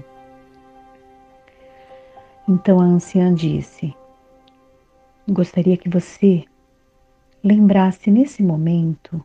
[2.48, 3.94] Então a anciã disse:
[5.28, 6.44] Gostaria que você
[7.42, 9.22] lembrasse nesse momento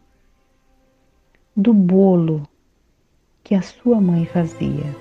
[1.56, 2.44] do bolo
[3.50, 4.96] que a sua mãe fazia,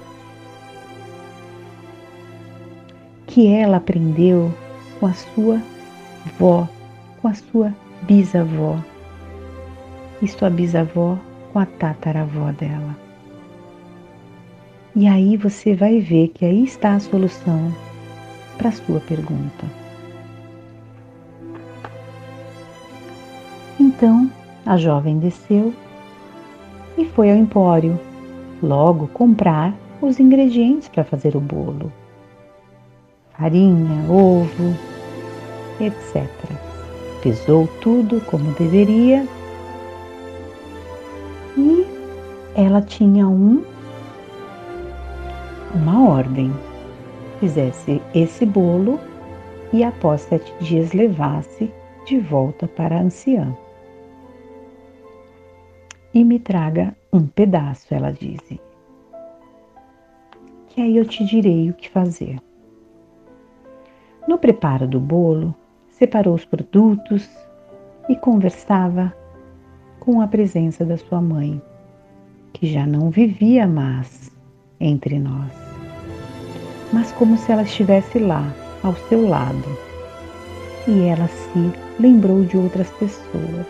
[3.27, 4.51] que ela aprendeu
[4.99, 5.61] com a sua
[6.39, 6.67] vó,
[7.21, 7.75] com a sua
[8.05, 8.79] bisavó
[10.23, 11.19] e sua bisavó
[11.53, 12.97] com a tataravó dela.
[14.97, 17.71] E aí você vai ver que aí está a solução
[18.57, 19.67] para a sua pergunta.
[23.79, 24.33] Então
[24.65, 25.75] a jovem desceu
[26.97, 28.08] e foi ao empório
[28.63, 31.93] logo comprar os ingredientes para fazer o bolo:
[33.37, 34.75] farinha, ovo,
[35.81, 36.29] etc.
[37.23, 39.27] Pesou tudo como deveria
[41.57, 41.87] e
[42.55, 43.65] ela tinha um
[45.75, 46.53] uma ordem.
[47.41, 48.99] Fizesse esse bolo
[49.73, 51.71] e após sete dias levasse
[52.05, 53.57] de volta para a anciã.
[56.13, 58.61] E me traga um pedaço, ela disse.
[60.69, 62.39] Que aí eu te direi o que fazer.
[64.27, 65.55] No preparo do bolo,
[65.89, 67.29] separou os produtos
[68.09, 69.15] e conversava
[69.99, 71.61] com a presença da sua mãe,
[72.53, 74.31] que já não vivia mais
[74.81, 75.53] entre nós,
[76.93, 78.45] mas como se ela estivesse lá,
[78.83, 79.69] ao seu lado.
[80.87, 83.67] E ela se lembrou de outras pessoas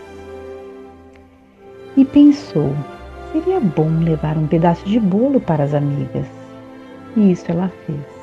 [1.97, 2.73] e pensou
[3.31, 6.25] Seria bom levar um pedaço de bolo para as amigas.
[7.15, 8.19] E isso ela fez.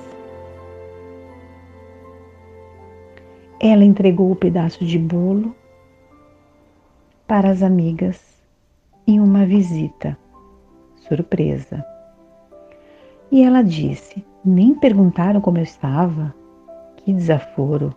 [3.61, 5.55] Ela entregou o pedaço de bolo
[7.27, 8.21] para as amigas
[9.07, 10.19] em uma visita
[10.97, 11.85] surpresa.
[13.31, 16.35] E ela disse: Nem perguntaram como eu estava?
[16.97, 17.95] Que desaforo!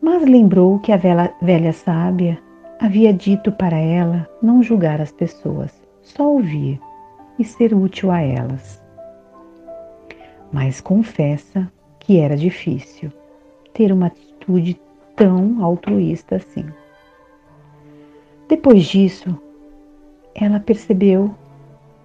[0.00, 2.43] Mas lembrou que a velha, velha sábia
[2.84, 5.72] Havia dito para ela não julgar as pessoas,
[6.02, 6.78] só ouvir
[7.38, 8.78] e ser útil a elas.
[10.52, 11.66] Mas confessa
[11.98, 13.10] que era difícil
[13.72, 14.78] ter uma atitude
[15.16, 16.66] tão altruísta assim.
[18.50, 19.34] Depois disso,
[20.34, 21.34] ela percebeu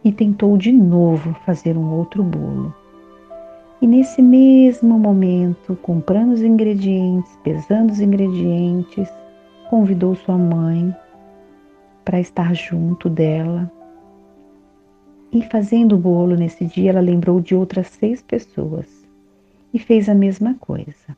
[0.02, 2.74] e tentou de novo fazer um outro bolo.
[3.82, 9.10] E nesse mesmo momento, comprando os ingredientes, pesando os ingredientes,
[9.70, 10.96] convidou sua mãe
[12.04, 13.72] para estar junto dela.
[15.32, 18.88] E fazendo o bolo nesse dia, ela lembrou de outras seis pessoas
[19.72, 21.16] e fez a mesma coisa.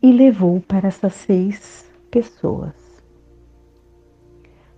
[0.00, 2.74] E levou para essas seis pessoas.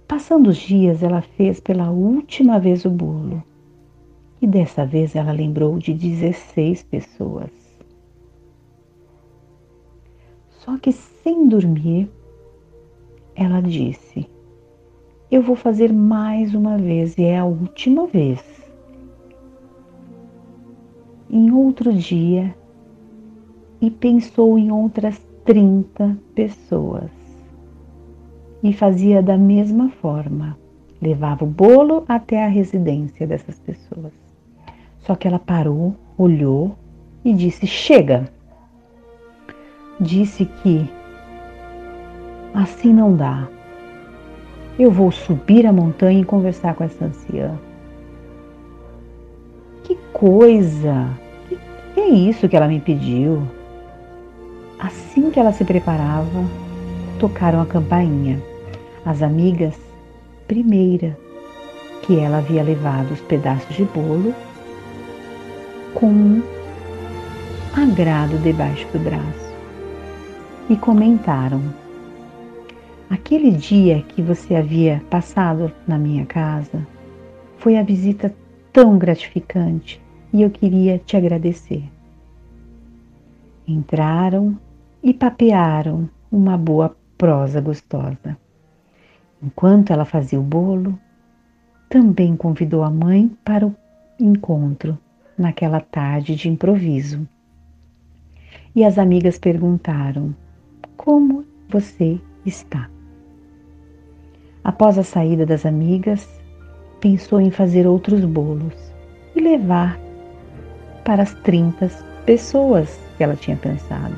[0.08, 3.44] Passando os dias, ela fez pela última vez o bolo
[4.40, 7.59] e dessa vez ela lembrou de 16 pessoas.
[10.70, 12.08] Só que sem dormir,
[13.34, 14.30] ela disse:
[15.28, 18.40] Eu vou fazer mais uma vez e é a última vez.
[21.28, 22.54] Em outro dia,
[23.80, 27.10] e pensou em outras 30 pessoas.
[28.62, 30.56] E fazia da mesma forma.
[31.02, 34.12] Levava o bolo até a residência dessas pessoas.
[35.00, 36.76] Só que ela parou, olhou
[37.24, 38.30] e disse: Chega!
[40.00, 40.90] Disse que
[42.54, 43.46] assim não dá.
[44.78, 47.52] Eu vou subir a montanha e conversar com essa anciã.
[49.84, 51.06] Que coisa!
[51.50, 51.58] Que,
[51.94, 53.42] que é isso que ela me pediu?
[54.78, 56.46] Assim que ela se preparava,
[57.18, 58.42] tocaram a campainha.
[59.04, 59.74] As amigas,
[60.48, 61.14] primeira,
[62.00, 64.34] que ela havia levado os pedaços de bolo
[65.92, 66.40] com
[67.76, 69.49] agrado debaixo do braço
[70.70, 71.60] e comentaram:
[73.10, 76.86] Aquele dia que você havia passado na minha casa
[77.58, 78.32] foi a visita
[78.72, 80.00] tão gratificante
[80.32, 81.82] e eu queria te agradecer.
[83.66, 84.56] Entraram
[85.02, 88.38] e papearam uma boa prosa gostosa.
[89.42, 90.96] Enquanto ela fazia o bolo,
[91.88, 93.74] também convidou a mãe para o
[94.20, 94.96] encontro
[95.36, 97.26] naquela tarde de improviso.
[98.74, 100.32] E as amigas perguntaram:
[101.02, 102.90] Como você está?
[104.62, 106.28] Após a saída das amigas,
[107.00, 108.74] pensou em fazer outros bolos
[109.34, 109.98] e levar
[111.02, 111.88] para as 30
[112.26, 114.14] pessoas que ela tinha pensado.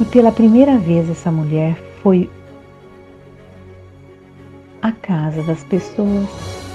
[0.00, 1.74] E pela primeira vez essa mulher
[2.04, 2.30] foi
[4.80, 6.28] à casa das pessoas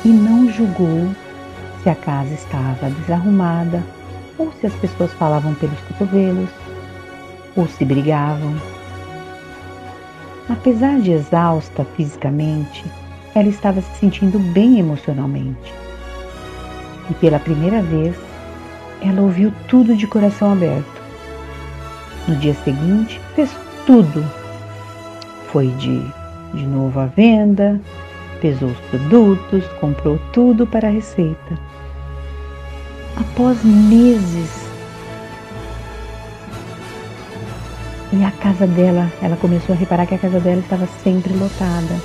[0.03, 1.07] e não julgou
[1.81, 3.81] se a casa estava desarrumada
[4.39, 6.49] ou se as pessoas falavam pelos cotovelos
[7.55, 8.55] ou se brigavam.
[10.49, 12.83] Apesar de exausta fisicamente,
[13.35, 15.73] ela estava se sentindo bem emocionalmente.
[17.09, 18.15] E pela primeira vez,
[19.01, 20.99] ela ouviu tudo de coração aberto.
[22.27, 24.25] No dia seguinte, fez tudo.
[25.51, 26.01] Foi de,
[26.53, 27.79] de novo à venda,
[28.41, 31.57] pesou os produtos, comprou tudo para a receita.
[33.19, 34.49] Após meses,
[38.11, 41.95] e a casa dela, ela começou a reparar que a casa dela estava sempre lotada.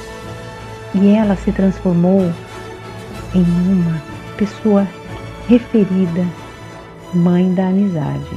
[0.95, 2.33] E ela se transformou
[3.35, 4.03] em uma
[4.37, 4.87] pessoa
[5.49, 6.27] referida,
[7.13, 8.31] mãe da amizade.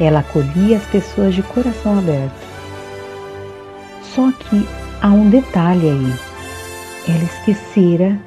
[0.00, 2.48] Ela acolhia as pessoas de coração aberto.
[4.02, 4.66] Só que
[5.00, 6.14] Há um detalhe aí.
[7.06, 8.18] Ela esquecera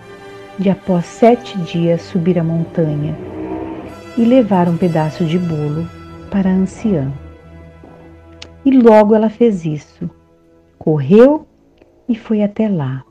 [0.61, 3.17] de após sete dias subir a montanha
[4.15, 5.89] e levar um pedaço de bolo
[6.29, 7.11] para a anciã.
[8.63, 10.07] E logo ela fez isso.
[10.77, 11.47] Correu
[12.07, 13.03] e foi até lá.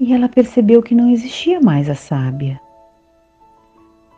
[0.00, 2.58] E ela percebeu que não existia mais a sábia.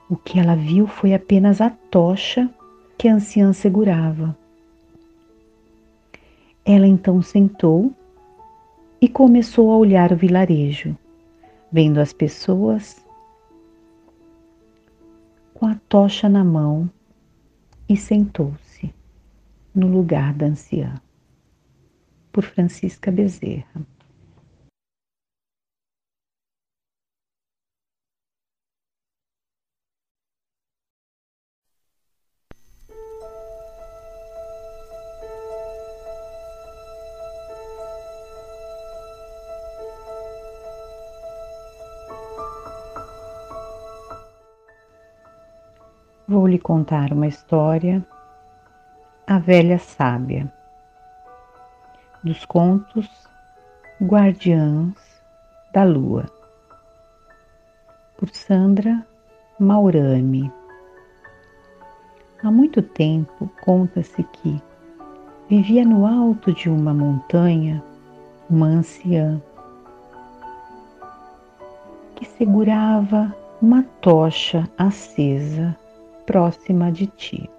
[0.09, 2.49] O que ela viu foi apenas a tocha
[2.97, 4.37] que a anciã segurava.
[6.65, 7.93] Ela então sentou
[9.05, 10.97] e começou a olhar o vilarejo,
[11.71, 13.05] vendo as pessoas
[15.53, 16.89] com a tocha na mão
[17.87, 18.95] e sentou-se
[19.75, 20.95] no lugar da anciã.
[22.33, 23.87] Por Francisca Bezerra.
[46.35, 48.05] Vou lhe contar uma história,
[49.25, 50.53] A Velha Sábia,
[52.25, 53.09] dos contos
[54.03, 54.97] Guardiãs
[55.73, 56.27] da Lua.
[58.19, 59.07] por Sandra
[59.61, 60.53] Maurami.
[62.43, 64.61] Há muito tempo conta-se que
[65.49, 67.81] vivia no alto de uma montanha
[68.51, 69.41] uma anciã
[72.17, 73.33] que segurava
[73.63, 75.79] uma tocha acesa
[76.27, 77.51] próxima de ti.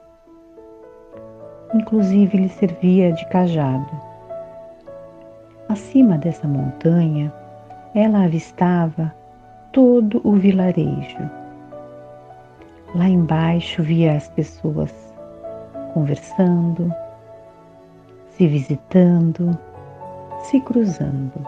[1.74, 3.90] Inclusive lhe servia de cajado.
[5.70, 7.34] Acima dessa montanha,
[7.94, 9.14] ela avistava
[9.72, 11.30] todo o vilarejo.
[12.94, 14.94] Lá embaixo via as pessoas
[15.94, 16.94] conversando,
[18.30, 19.58] se visitando,
[20.44, 21.46] se cruzando.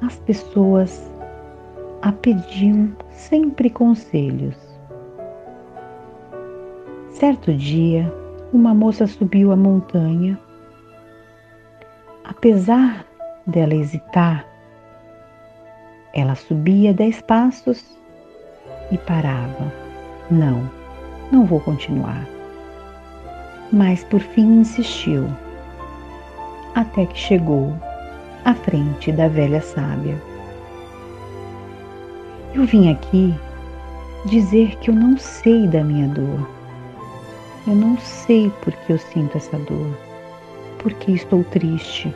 [0.00, 1.12] As pessoas
[2.02, 4.56] a pediam sempre conselhos.
[7.22, 8.12] Certo dia,
[8.52, 10.36] uma moça subiu a montanha.
[12.24, 13.06] Apesar
[13.46, 14.44] dela hesitar,
[16.12, 17.96] ela subia dez passos
[18.90, 19.72] e parava.
[20.32, 20.68] Não,
[21.30, 22.26] não vou continuar.
[23.72, 25.28] Mas por fim insistiu,
[26.74, 27.72] até que chegou
[28.44, 30.20] à frente da velha sábia.
[32.52, 33.32] Eu vim aqui
[34.26, 36.61] dizer que eu não sei da minha dor.
[37.64, 39.96] Eu não sei por que eu sinto essa dor,
[40.78, 42.12] porque estou triste.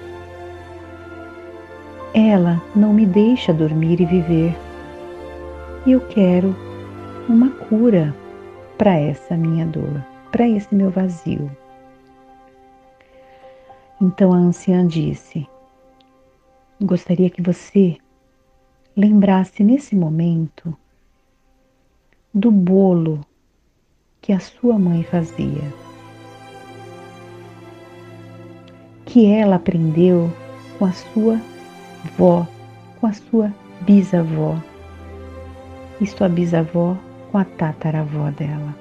[2.13, 4.57] Ela não me deixa dormir e viver.
[5.87, 6.53] E eu quero
[7.29, 8.13] uma cura
[8.77, 11.49] para essa minha dor, para esse meu vazio.
[14.01, 15.49] Então a anciã disse:
[16.83, 17.97] Gostaria que você
[18.97, 20.77] lembrasse nesse momento
[22.35, 23.25] do bolo
[24.27, 25.63] que a sua mãe fazia,
[29.05, 30.29] que ela aprendeu
[30.77, 31.41] com a sua
[32.19, 32.45] vó,
[33.01, 34.57] com a sua bisavó
[36.01, 36.97] e sua bisavó
[37.31, 38.75] com a tataravó dela.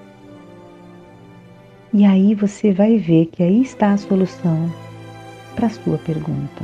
[1.93, 4.73] E aí você vai ver que aí está a solução
[5.53, 6.63] para a sua pergunta.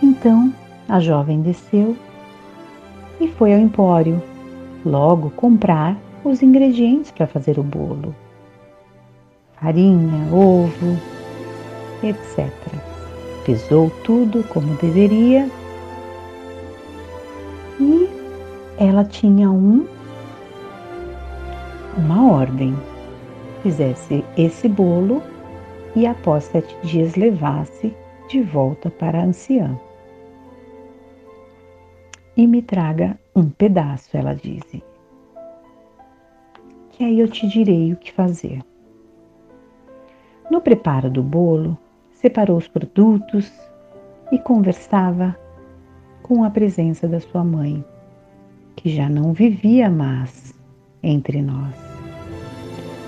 [0.00, 0.54] Então
[0.88, 1.96] a jovem desceu
[3.20, 4.29] e foi ao empório,
[4.84, 8.14] logo comprar os ingredientes para fazer o bolo:
[9.54, 10.98] farinha, ovo,
[12.02, 12.50] etc
[13.44, 15.50] pesou tudo como deveria
[17.80, 18.08] e
[18.78, 19.86] ela tinha um
[21.96, 22.74] uma ordem.
[23.62, 25.22] Fizesse esse bolo
[25.96, 27.92] e após sete dias levasse
[28.28, 29.76] de volta para a anciã.
[32.36, 34.82] E me traga um pedaço, ela disse.
[36.90, 38.62] Que aí eu te direi o que fazer.
[40.50, 41.78] No preparo do bolo,
[42.12, 43.50] separou os produtos
[44.32, 45.36] e conversava
[46.22, 47.84] com a presença da sua mãe,
[48.76, 50.54] que já não vivia mais
[51.02, 51.74] entre nós,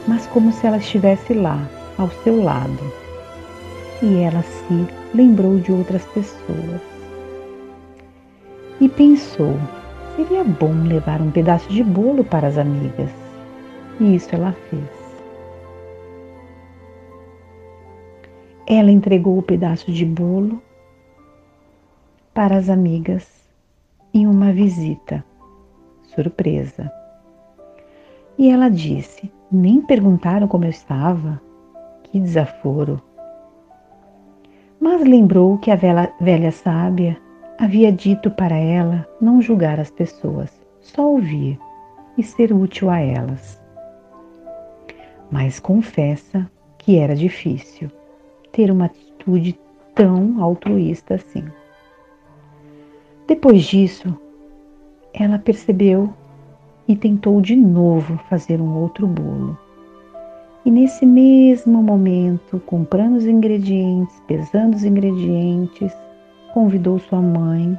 [0.08, 1.58] mas como se ela estivesse lá,
[1.98, 2.92] ao seu lado.
[4.02, 6.91] E ela se lembrou de outras pessoas.
[8.82, 9.54] E pensou:
[10.16, 13.12] seria bom levar um pedaço de bolo para as amigas.
[14.00, 15.22] E isso ela fez.
[18.66, 20.60] Ela entregou o pedaço de bolo
[22.34, 23.48] para as amigas
[24.12, 25.24] em uma visita
[26.02, 26.90] surpresa.
[28.36, 31.40] E ela disse: Nem perguntaram como eu estava?
[32.02, 33.00] Que desaforo!
[34.80, 37.16] Mas lembrou que a velha, velha sábia
[37.58, 40.50] havia dito para ela não julgar as pessoas,
[40.80, 41.58] só ouvir
[42.16, 43.60] e ser útil a elas.
[45.30, 47.90] Mas confessa que era difícil
[48.52, 49.58] ter uma atitude
[49.94, 51.44] tão altruísta assim.
[53.26, 54.18] Depois disso,
[55.14, 56.12] ela percebeu
[56.86, 59.56] e tentou de novo fazer um outro bolo.
[60.64, 65.92] E nesse mesmo momento, comprando os ingredientes, pesando os ingredientes,
[66.52, 67.78] convidou sua mãe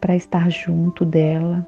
[0.00, 1.66] para estar junto dela.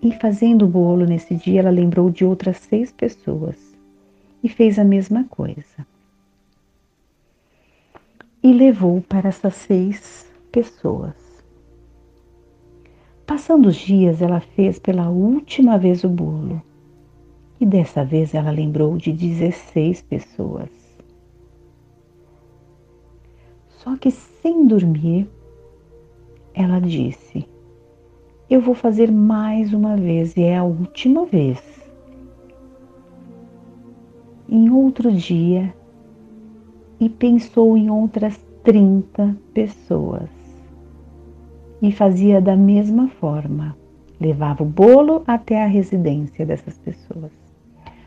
[0.00, 3.56] E fazendo o bolo nesse dia, ela lembrou de outras seis pessoas
[4.42, 5.86] e fez a mesma coisa
[8.42, 11.14] e levou para essas seis pessoas.
[13.26, 16.62] Passando os dias, ela fez pela última vez o bolo
[17.60, 20.77] e dessa vez ela lembrou de 16 pessoas.
[23.78, 25.28] Só que sem dormir,
[26.52, 27.48] ela disse:
[28.50, 31.62] Eu vou fazer mais uma vez e é a última vez.
[34.48, 35.72] Em outro dia,
[36.98, 40.28] e pensou em outras 30 pessoas.
[41.80, 43.76] E fazia da mesma forma.
[44.20, 47.30] Levava o bolo até a residência dessas pessoas.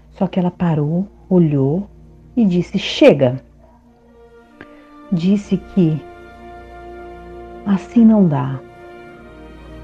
[0.09, 1.87] Só que ela parou, olhou
[2.35, 3.41] e disse: Chega!
[5.11, 6.01] Disse que
[7.65, 8.61] assim não dá.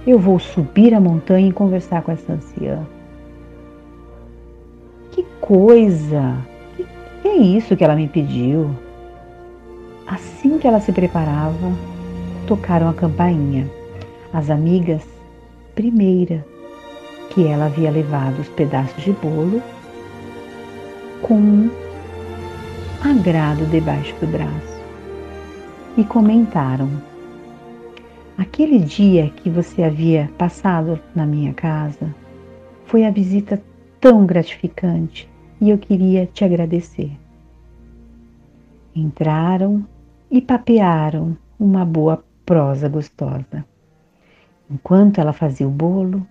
[0.05, 2.79] Eu vou subir a montanha e conversar com essa anciã.
[5.11, 6.37] Que coisa!
[6.77, 6.85] Que,
[7.21, 8.69] que é isso que ela me pediu?
[10.07, 11.73] Assim que ela se preparava,
[12.47, 13.69] tocaram a campainha.
[14.31, 15.03] As amigas,
[15.75, 16.45] primeira
[17.31, 19.61] que ela havia levado os pedaços de bolo
[21.21, 21.69] com
[23.03, 24.76] agrado debaixo do braço
[25.97, 26.89] e comentaram:
[28.37, 32.13] Aquele dia que você havia passado na minha casa
[32.85, 33.61] foi a visita
[33.99, 35.27] tão gratificante
[35.59, 37.11] e eu queria te agradecer.
[38.95, 39.85] Entraram
[40.29, 43.65] e papearam uma boa prosa gostosa.
[44.69, 46.25] Enquanto ela fazia o bolo,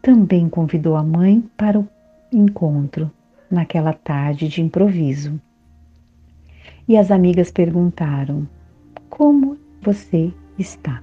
[0.00, 1.88] também convidou a mãe para o
[2.32, 3.10] encontro
[3.48, 5.40] naquela tarde de improviso.
[6.88, 8.48] E as amigas perguntaram:
[9.12, 11.02] Como você está?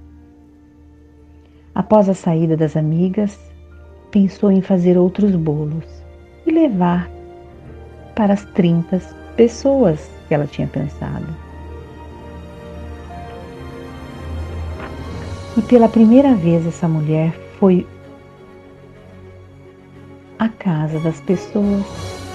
[1.72, 3.38] Após a saída das amigas,
[4.10, 5.84] pensou em fazer outros bolos
[6.44, 7.08] e levar
[8.16, 8.98] para as 30
[9.36, 11.24] pessoas que ela tinha pensado.
[15.56, 17.86] E pela primeira vez essa mulher foi
[20.36, 21.86] à casa das pessoas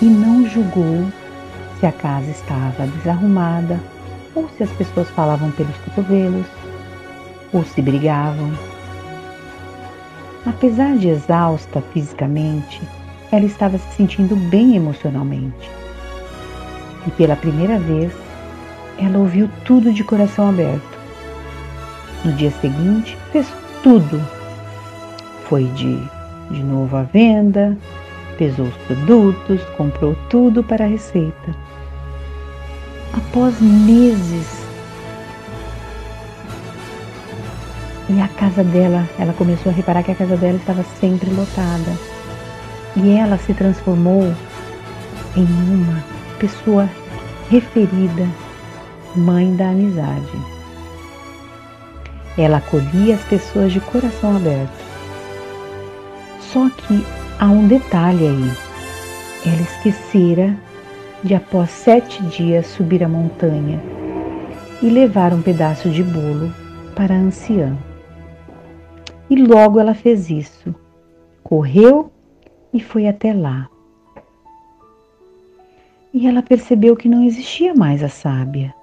[0.01, 1.05] e não julgou
[1.81, 3.77] se a casa estava desarrumada
[4.35, 6.45] ou se as pessoas falavam pelos cotovelos
[7.53, 8.51] ou se brigavam.
[10.45, 12.81] Apesar de exausta fisicamente,
[13.31, 15.69] ela estava se sentindo bem emocionalmente.
[17.07, 18.11] E pela primeira vez,
[18.97, 20.95] ela ouviu tudo de coração aberto.
[22.23, 23.47] No dia seguinte, fez
[23.81, 24.21] tudo.
[25.47, 25.97] Foi de,
[26.51, 27.77] de novo à venda,
[28.37, 31.64] pesou os produtos, comprou tudo para a receita.
[33.17, 34.65] Após meses,
[38.09, 41.91] e a casa dela, ela começou a reparar que a casa dela estava sempre lotada.
[42.95, 44.33] E ela se transformou
[45.35, 46.03] em uma
[46.39, 46.89] pessoa
[47.49, 48.27] referida,
[49.15, 50.55] mãe da amizade.
[52.37, 54.85] Ela acolhia as pessoas de coração aberto.
[56.51, 57.05] Só que
[57.39, 58.51] há um detalhe aí.
[59.45, 60.55] Ela esquecera
[61.25, 63.81] de, após sete dias, subir a montanha
[64.81, 66.53] e levar um pedaço de bolo
[66.95, 67.75] para a anciã.
[69.27, 70.75] E logo ela fez isso.
[71.43, 72.11] Correu
[72.71, 73.67] e foi até lá.
[76.13, 78.73] E ela percebeu que não existia mais a sábia.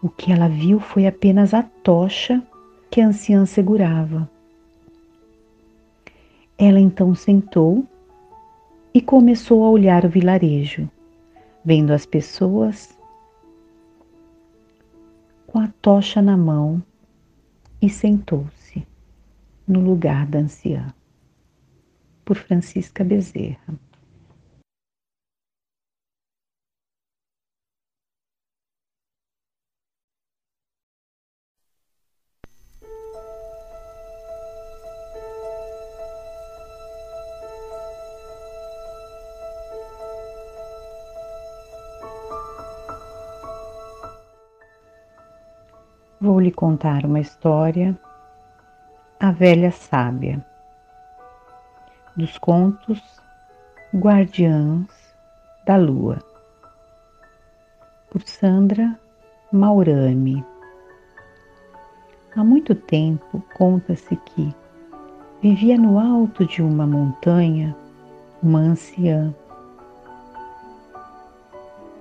[0.00, 2.40] O que ela viu foi apenas a tocha
[2.88, 4.30] que a anciã segurava.
[6.56, 7.84] Ela então sentou
[8.96, 10.88] e começou a olhar o vilarejo,
[11.62, 12.98] vendo as pessoas
[15.46, 16.82] com a tocha na mão
[17.82, 18.86] e sentou-se
[19.68, 20.94] no lugar da anciã.
[22.24, 23.74] Por Francisca Bezerra.
[46.26, 47.96] Vou lhe contar uma história,
[49.20, 50.44] A Velha Sábia,
[52.16, 53.00] dos contos
[53.94, 54.88] Guardiãs
[55.64, 56.18] da Lua,
[58.10, 58.98] por Sandra
[59.52, 60.44] Maurani.
[62.34, 64.52] Há muito tempo conta-se que
[65.40, 67.72] vivia no alto de uma montanha
[68.42, 69.32] uma anciã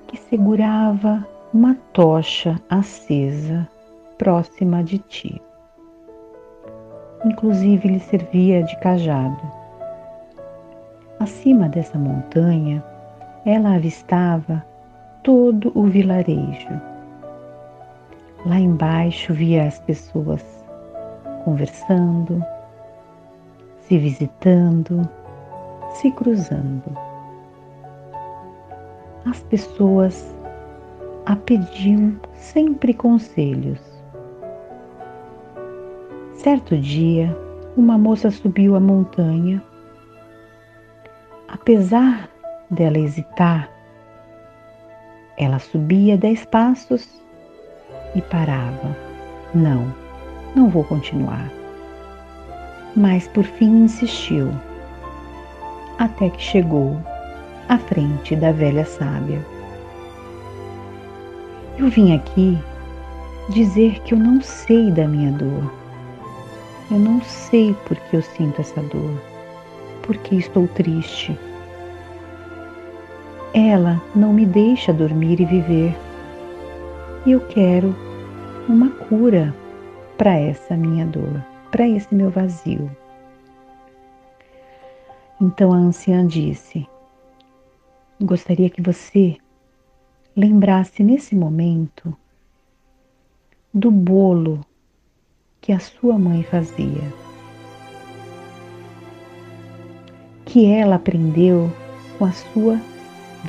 [0.07, 1.23] que segurava
[1.53, 3.69] uma tocha acesa
[4.17, 5.41] próxima de ti.
[7.25, 9.41] Inclusive lhe servia de cajado.
[11.19, 12.83] Acima dessa montanha,
[13.45, 14.65] ela avistava
[15.23, 16.81] todo o vilarejo.
[18.45, 20.43] Lá embaixo via as pessoas
[21.43, 22.43] conversando,
[23.79, 25.07] se visitando,
[25.93, 26.95] se cruzando.
[29.25, 30.35] As pessoas
[31.25, 33.79] a pediam sempre conselhos
[36.45, 37.35] Certo dia,
[37.75, 39.59] uma moça subiu a montanha.
[41.47, 42.29] Apesar
[42.69, 43.67] dela hesitar,
[45.39, 47.19] ela subia dez passos
[48.13, 48.95] e parava.
[49.55, 49.91] Não,
[50.55, 51.49] não vou continuar.
[52.95, 54.51] Mas por fim insistiu,
[55.97, 56.95] até que chegou
[57.67, 59.43] à frente da velha sábia.
[61.79, 62.55] Eu vim aqui
[63.49, 65.84] dizer que eu não sei da minha dor.
[66.91, 69.19] Eu não sei por que eu sinto essa dor,
[70.03, 71.37] porque estou triste.
[73.55, 75.95] Ela não me deixa dormir e viver.
[77.25, 77.95] E eu quero
[78.69, 79.55] uma cura
[80.15, 82.89] para essa minha dor, para esse meu vazio.
[85.41, 86.87] Então a anciã disse:
[88.21, 89.37] Gostaria que você
[90.37, 92.15] lembrasse nesse momento
[93.73, 94.61] do bolo
[95.65, 97.01] que a sua mãe fazia,
[100.45, 101.71] que ela aprendeu
[102.19, 102.79] com a sua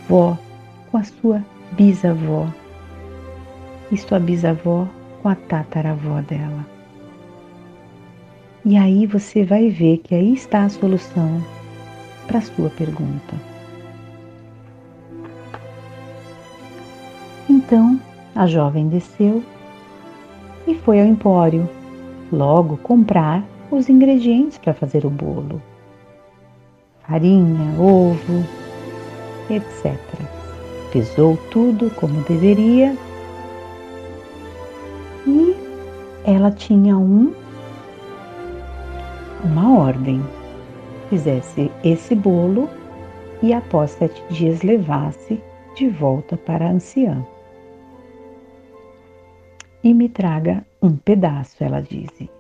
[0.09, 0.35] vó,
[0.91, 2.49] com a sua bisavó
[3.93, 4.89] e sua bisavó
[5.23, 6.67] com a tataravó dela.
[8.64, 11.45] E aí você vai ver que aí está a solução
[12.27, 13.37] para a sua pergunta.
[17.47, 18.01] Então
[18.35, 19.45] a jovem desceu
[20.67, 21.69] e foi ao empório,
[22.33, 25.61] logo comprar os ingredientes para fazer o bolo:
[27.07, 28.45] farinha, ovo,
[29.51, 29.97] etc.
[30.93, 32.97] Pesou tudo como deveria
[35.27, 35.57] e
[36.24, 37.33] ela tinha um
[39.45, 40.22] uma ordem.
[41.09, 42.68] Fizesse esse bolo
[43.41, 45.41] e após sete dias levasse
[45.77, 47.24] de volta para a anciã
[49.87, 52.30] e me traga um pedaço, ela disse.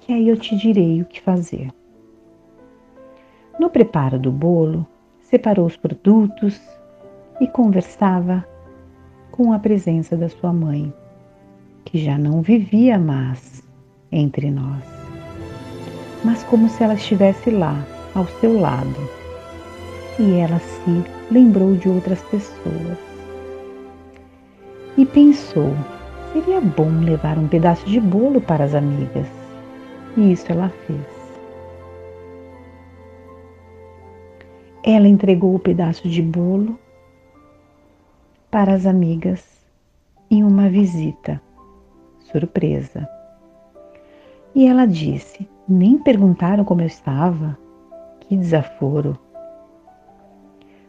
[0.00, 1.70] Que aí eu te direi o que fazer.
[3.58, 4.86] No preparo do bolo,
[5.20, 6.60] separou os produtos
[7.40, 8.44] e conversava
[9.30, 10.92] com a presença da sua mãe,
[11.84, 13.62] que já não vivia mais
[14.10, 14.82] entre nós,
[16.24, 17.84] mas como se ela estivesse lá,
[18.14, 18.96] ao seu lado.
[20.18, 22.98] E ela se lembrou de outras pessoas
[24.96, 25.72] e pensou:
[26.32, 29.26] seria bom levar um pedaço de bolo para as amigas.
[30.16, 31.18] E isso ela fez.
[34.82, 36.78] Ela entregou o pedaço de bolo
[38.50, 39.44] para as amigas
[40.30, 41.40] em uma visita
[42.20, 43.08] surpresa.
[44.54, 47.58] E ela disse: Nem perguntaram como eu estava?
[48.20, 49.18] Que desaforo!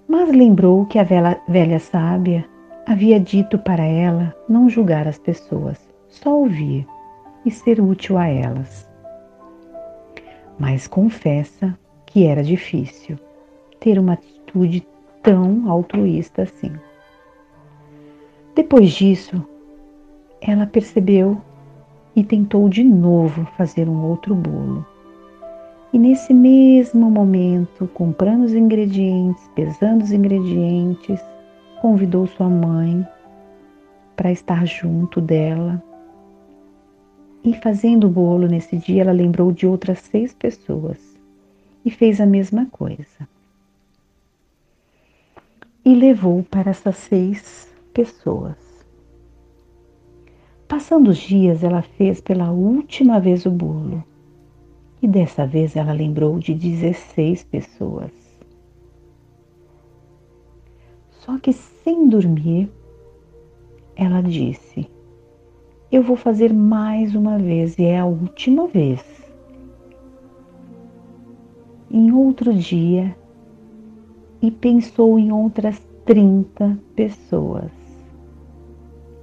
[0.07, 2.48] Mas lembrou que a velha, velha sábia
[2.89, 5.77] Havia dito para ela não julgar as pessoas,
[6.07, 6.87] só ouvir
[7.45, 8.89] e ser útil a elas.
[10.57, 11.77] Mas confessa
[12.07, 13.15] que era difícil
[13.79, 14.83] ter uma atitude
[15.21, 16.71] tão altruísta assim.
[18.55, 19.47] Depois disso,
[20.41, 21.39] ela percebeu
[22.15, 24.83] e tentou de novo fazer um outro bolo.
[25.93, 31.21] E nesse mesmo momento, comprando os ingredientes, pesando os ingredientes,
[31.79, 33.07] convidou sua mãe
[34.15, 35.81] para estar junto dela.
[37.43, 40.97] E fazendo o bolo nesse dia, ela lembrou de outras seis pessoas
[41.85, 43.27] e fez a mesma coisa.
[45.85, 48.57] E levou para essas seis pessoas.
[50.67, 54.03] Passando os dias, ela fez pela última vez o bolo.
[55.01, 58.28] E dessa vez ela lembrou de 16 pessoas.
[61.29, 62.71] Só que sem dormir,
[63.95, 64.89] ela disse:
[65.91, 68.99] Eu vou fazer mais uma vez e é a última vez.
[71.91, 73.15] Em outro dia,
[74.41, 77.69] e pensou em outras 30 pessoas.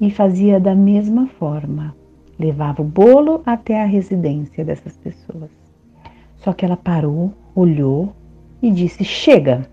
[0.00, 1.92] E fazia da mesma forma.
[2.38, 5.50] Levava o bolo até a residência dessas pessoas.
[6.36, 8.12] Só que ela parou, olhou
[8.62, 9.68] e disse: Chega!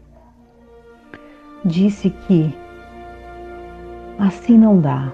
[1.65, 2.53] Disse que
[4.19, 5.11] assim não dá.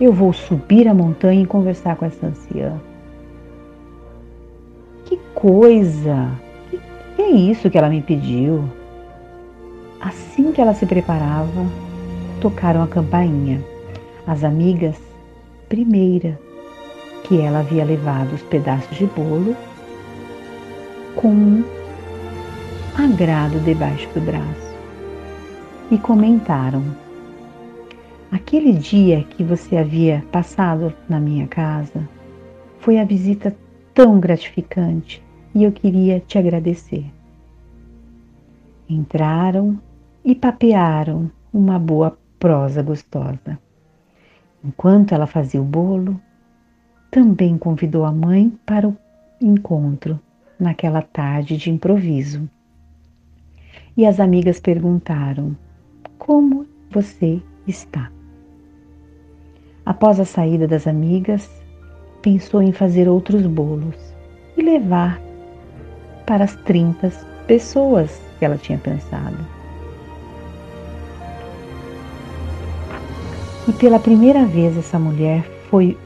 [0.00, 2.80] Eu vou subir a montanha e conversar com essa anciã.
[5.04, 6.30] Que coisa!
[6.70, 6.80] Que,
[7.16, 8.64] que é isso que ela me pediu?
[10.00, 11.66] Assim que ela se preparava,
[12.40, 13.62] tocaram a campainha.
[14.26, 14.96] As amigas,
[15.68, 16.38] primeira
[17.24, 19.54] que ela havia levado os pedaços de bolo
[21.14, 21.64] com um
[22.96, 24.69] agrado debaixo do braço
[25.90, 26.82] e comentaram:
[28.30, 32.08] Aquele dia que você havia passado na minha casa
[32.78, 33.54] foi a visita
[33.92, 35.22] tão gratificante
[35.54, 37.04] e eu queria te agradecer.
[38.88, 39.78] Entraram
[40.24, 43.58] e papearam uma boa prosa gostosa.
[44.62, 46.20] Enquanto ela fazia o bolo,
[47.10, 48.96] também convidou a mãe para o
[49.40, 50.20] encontro
[50.58, 52.48] naquela tarde de improviso.
[53.96, 55.56] E as amigas perguntaram:
[56.20, 58.12] Como você está?
[59.86, 61.50] Após a saída das amigas,
[62.20, 63.96] pensou em fazer outros bolos
[64.54, 65.18] e levar
[66.26, 67.08] para as 30
[67.46, 69.38] pessoas que ela tinha pensado.
[73.66, 75.96] E pela primeira vez essa mulher foi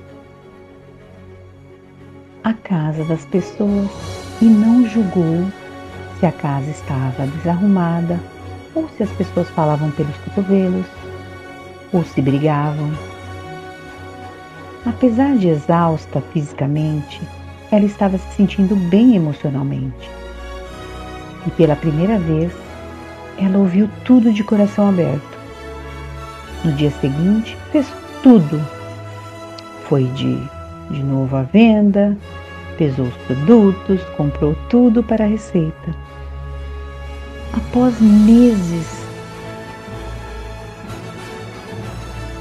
[2.45, 3.91] à casa das pessoas
[4.41, 5.45] e não julgou
[6.21, 8.21] se a casa estava desarrumada
[8.75, 10.87] ou se as pessoas falavam pelos cotovelos
[11.93, 12.91] ou se brigavam.
[14.85, 17.21] Apesar de exausta fisicamente,
[17.71, 20.11] ela estava se sentindo bem emocionalmente.
[21.47, 22.53] E pela primeira vez,
[23.39, 25.39] ela ouviu tudo de coração aberto.
[26.65, 27.87] No dia seguinte, fez
[28.23, 28.61] tudo.
[29.89, 30.39] Foi de,
[30.91, 32.17] de novo à venda,
[32.77, 35.95] pesou os produtos, comprou tudo para a receita.
[37.57, 39.05] Após meses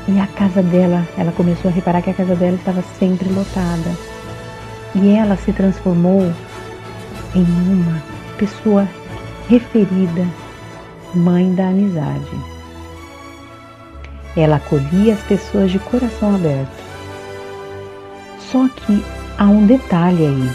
[0.08, 3.90] E a casa dela, ela começou a reparar que a casa dela estava sempre lotada.
[4.96, 6.32] E ela se transformou
[7.34, 8.04] em uma
[8.38, 8.88] pessoa
[9.48, 10.28] referida,
[11.16, 12.38] mãe da amizade.
[14.36, 16.84] Ela acolhia as pessoas de coração aberto.
[18.52, 19.06] Só que
[19.38, 20.52] há um detalhe aí.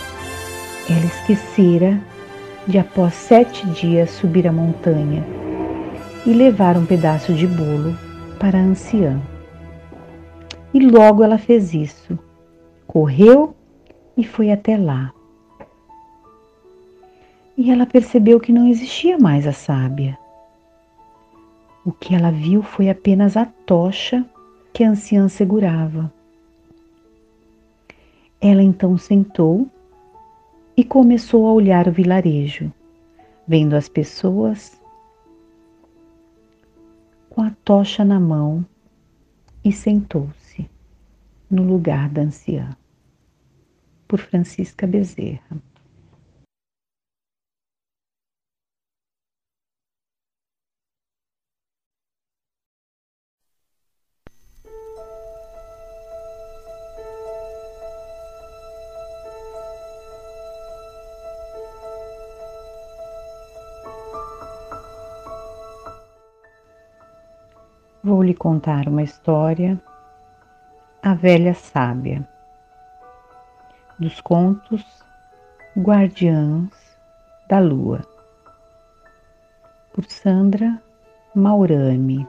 [0.91, 1.99] Ela esquecera
[2.69, 5.25] de após sete dias subir a montanha
[6.27, 7.97] e levar um pedaço de bolo
[8.39, 9.19] para a anciã.
[10.75, 12.19] E logo ela fez isso.
[12.87, 13.57] Correu
[14.15, 15.11] e foi até lá.
[17.57, 20.19] E ela percebeu que não existia mais a sábia.
[21.87, 24.25] O que ela viu foi apenas a tocha
[24.75, 26.13] que a anciã segurava.
[28.39, 29.67] Ela então sentou
[30.79, 32.73] e começou a olhar o vilarejo,
[33.49, 34.81] vendo as pessoas
[37.29, 38.65] com a tocha na mão
[39.65, 40.71] e sentou-se
[41.51, 42.77] no lugar da anciã.
[44.07, 45.61] Por Francisca Bezerra.
[68.09, 69.79] Vou lhe contar uma história
[71.03, 72.27] a Velha Sábia,
[73.99, 74.83] dos contos
[75.77, 76.71] Guardiãs
[77.51, 78.01] da Lua,
[79.93, 80.83] por Sandra
[81.35, 82.27] Maurami.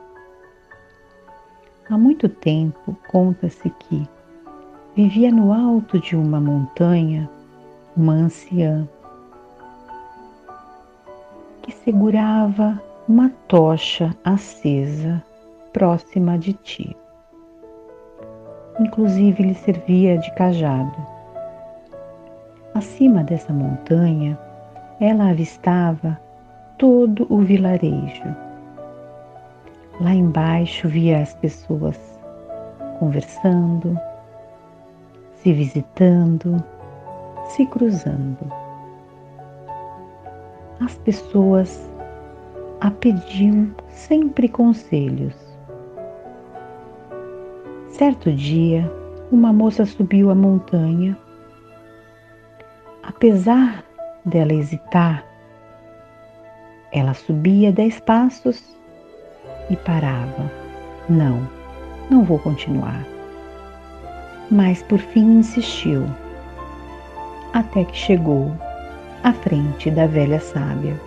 [1.89, 4.05] Há muito tempo conta-se que
[4.97, 7.30] vivia no alto de uma montanha
[7.95, 8.86] uma anciã
[11.61, 15.23] que segurava uma tocha acesa
[15.72, 16.95] próxima de ti
[18.80, 20.95] inclusive lhe servia de cajado.
[22.74, 24.39] Acima dessa montanha,
[24.99, 26.20] ela avistava
[26.78, 28.24] todo o vilarejo.
[29.99, 31.99] Lá embaixo via as pessoas
[32.99, 33.99] conversando,
[35.36, 36.63] se visitando,
[37.49, 38.49] se cruzando.
[40.80, 41.89] As pessoas
[42.80, 45.48] a pediam sempre conselhos
[47.99, 48.89] Certo dia,
[49.29, 51.17] uma moça subiu a montanha.
[53.03, 53.83] Apesar
[54.23, 55.21] dela hesitar,
[56.93, 58.73] ela subia dez passos
[59.69, 60.49] e parava.
[61.09, 61.45] Não,
[62.09, 63.05] não vou continuar.
[64.49, 66.05] Mas por fim insistiu,
[67.51, 68.49] até que chegou
[69.25, 70.97] à frente da velha sábia.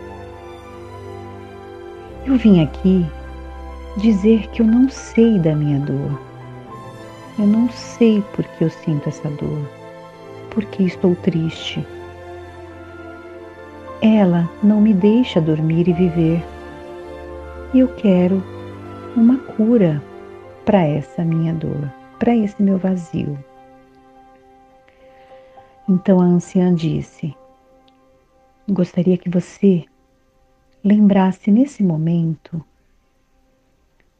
[2.26, 3.07] Eu vim aqui
[3.97, 6.32] dizer que eu não sei da minha dor
[7.39, 9.68] eu não sei por que eu sinto essa dor,
[10.51, 11.85] porque estou triste.
[14.03, 16.45] Ela não me deixa dormir e viver.
[17.72, 18.43] E eu quero
[19.16, 20.03] uma cura
[20.64, 23.39] para essa minha dor, para esse meu vazio.
[25.89, 27.35] Então a anciã disse:
[28.68, 29.85] Gostaria que você
[30.85, 32.62] lembrasse nesse momento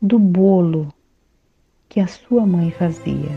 [0.01, 0.89] do bolo
[1.93, 3.29] que a sua mãe fazia,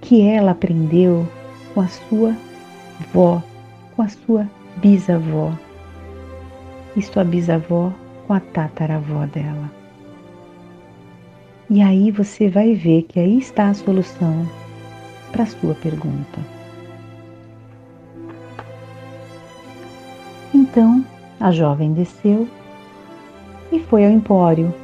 [0.00, 1.28] que ela aprendeu
[1.74, 2.34] com a sua
[3.12, 3.42] vó,
[3.94, 5.52] com a sua bisavó
[6.96, 7.92] e sua bisavó
[8.26, 9.70] com a tataravó dela.
[11.68, 14.48] E aí você vai ver que aí está a solução
[15.30, 16.40] para a sua pergunta.
[20.54, 21.04] Então
[21.38, 22.48] a jovem desceu
[23.70, 24.74] e foi ao empório,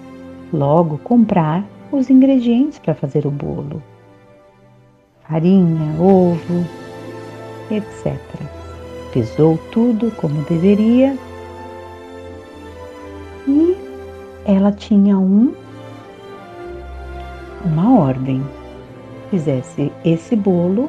[0.53, 3.83] logo comprar os ingredientes para fazer o bolo:
[5.29, 6.65] farinha, ovo,
[7.71, 8.17] etc.
[9.13, 11.17] Pesou tudo como deveria
[13.47, 13.77] e
[14.45, 15.55] ela tinha um
[17.65, 18.43] uma ordem.
[19.31, 20.89] Fizesse esse bolo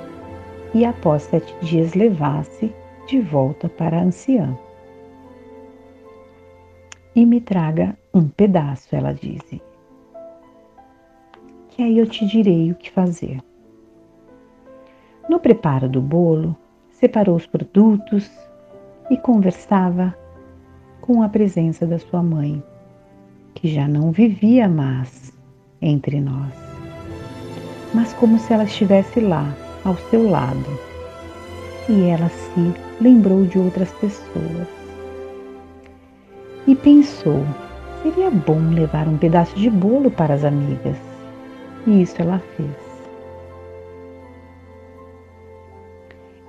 [0.74, 2.72] e após sete dias levasse
[3.08, 4.56] de volta para a anciã.
[7.18, 9.62] E me traga um pedaço, ela disse.
[11.70, 13.42] Que aí eu te direi o que fazer.
[15.28, 16.56] No preparo do bolo,
[16.92, 18.32] separou os produtos
[19.10, 20.16] e conversava
[21.02, 22.64] com a presença da sua mãe,
[23.54, 25.34] que já não vivia mais
[25.82, 26.68] entre nós
[27.94, 29.52] mas como se ela estivesse lá,
[29.84, 30.66] ao seu lado.
[31.90, 34.77] E ela se lembrou de outras pessoas.
[36.68, 37.46] E pensou:
[38.04, 40.98] seria bom levar um pedaço de bolo para as amigas.
[41.86, 42.70] E isso ela fez.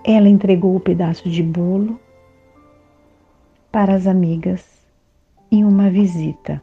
[0.02, 2.00] Ela entregou o pedaço de bolo
[3.70, 4.66] para as amigas
[5.52, 6.60] em uma visita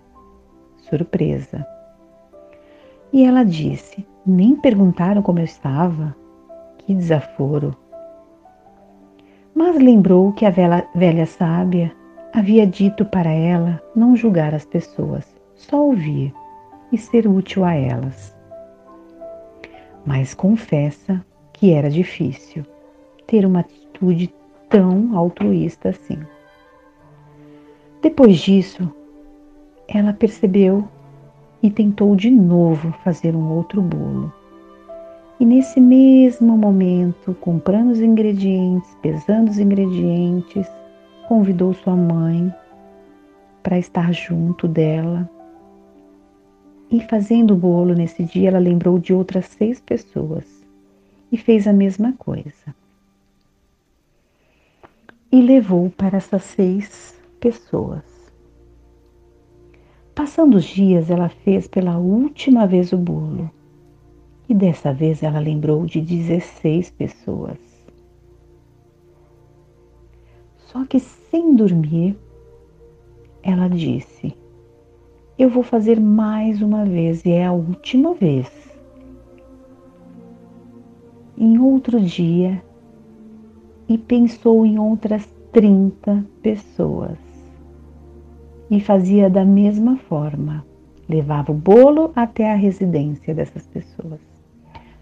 [0.89, 1.65] surpresa.
[3.13, 6.13] E ela disse: Nem perguntaram como eu estava.
[6.79, 7.75] Que desaforo.
[9.55, 11.95] Mas lembrou que a velha, velha sábia
[12.35, 15.25] havia dito para ela não julgar as pessoas,
[15.55, 16.33] só ouvir
[16.91, 18.35] e ser útil a elas.
[20.05, 22.65] Mas confessa que era difícil
[23.25, 24.33] ter uma atitude
[24.69, 26.19] tão altruísta assim.
[28.01, 28.93] Depois disso,
[29.87, 30.85] ela percebeu
[31.63, 34.31] e tentou de novo fazer um outro bolo.
[35.39, 40.67] E nesse mesmo momento, comprando os ingredientes, pesando os ingredientes,
[41.27, 42.53] convidou sua mãe
[43.61, 45.29] para estar junto dela.
[46.89, 50.45] E fazendo o bolo nesse dia, ela lembrou de outras seis pessoas
[51.31, 52.75] e fez a mesma coisa.
[55.31, 58.03] E levou para essas seis pessoas.
[60.13, 63.51] Passando os dias, ela fez pela última vez o bolo.
[64.47, 67.74] E dessa vez ela lembrou de 16 pessoas.
[70.75, 72.17] Só que sem dormir,
[73.41, 74.35] ela disse:
[75.39, 78.51] Eu vou fazer mais uma vez e é a última vez.
[81.37, 82.61] Em outro dia,
[83.87, 87.17] e pensou em outras 30 pessoas
[88.69, 90.65] e fazia da mesma forma.
[91.07, 94.19] Levava o bolo até a residência dessas pessoas.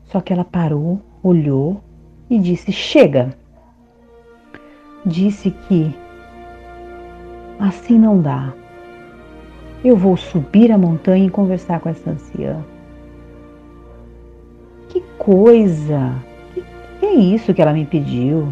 [0.04, 1.82] Só que ela parou, olhou
[2.30, 3.42] e disse: Chega!
[5.06, 5.94] Disse que
[7.60, 8.54] assim não dá.
[9.84, 12.64] Eu vou subir a montanha e conversar com essa anciã.
[14.88, 16.16] Que coisa!
[16.54, 18.48] Que é isso que ela me pediu?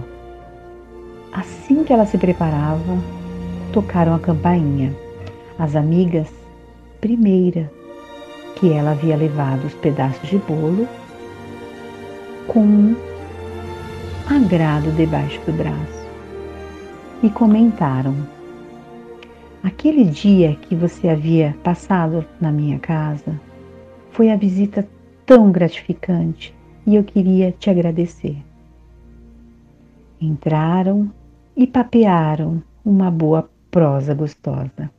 [1.32, 2.98] Assim que ela se preparava,
[3.72, 4.94] tocaram a campainha.
[5.58, 6.28] As amigas,
[7.00, 7.72] primeira
[8.58, 10.86] que ela havia levado os pedaços de bolo
[12.46, 12.96] com um
[14.30, 16.01] agrado debaixo do braço
[17.24, 18.16] e comentaram:
[19.64, 23.40] Aquele dia que você havia passado na minha casa
[24.12, 24.88] foi a visita
[25.26, 28.38] tão gratificante e eu queria te agradecer.
[30.20, 31.12] Entraram
[31.56, 34.90] e papearam uma boa prosa gostosa.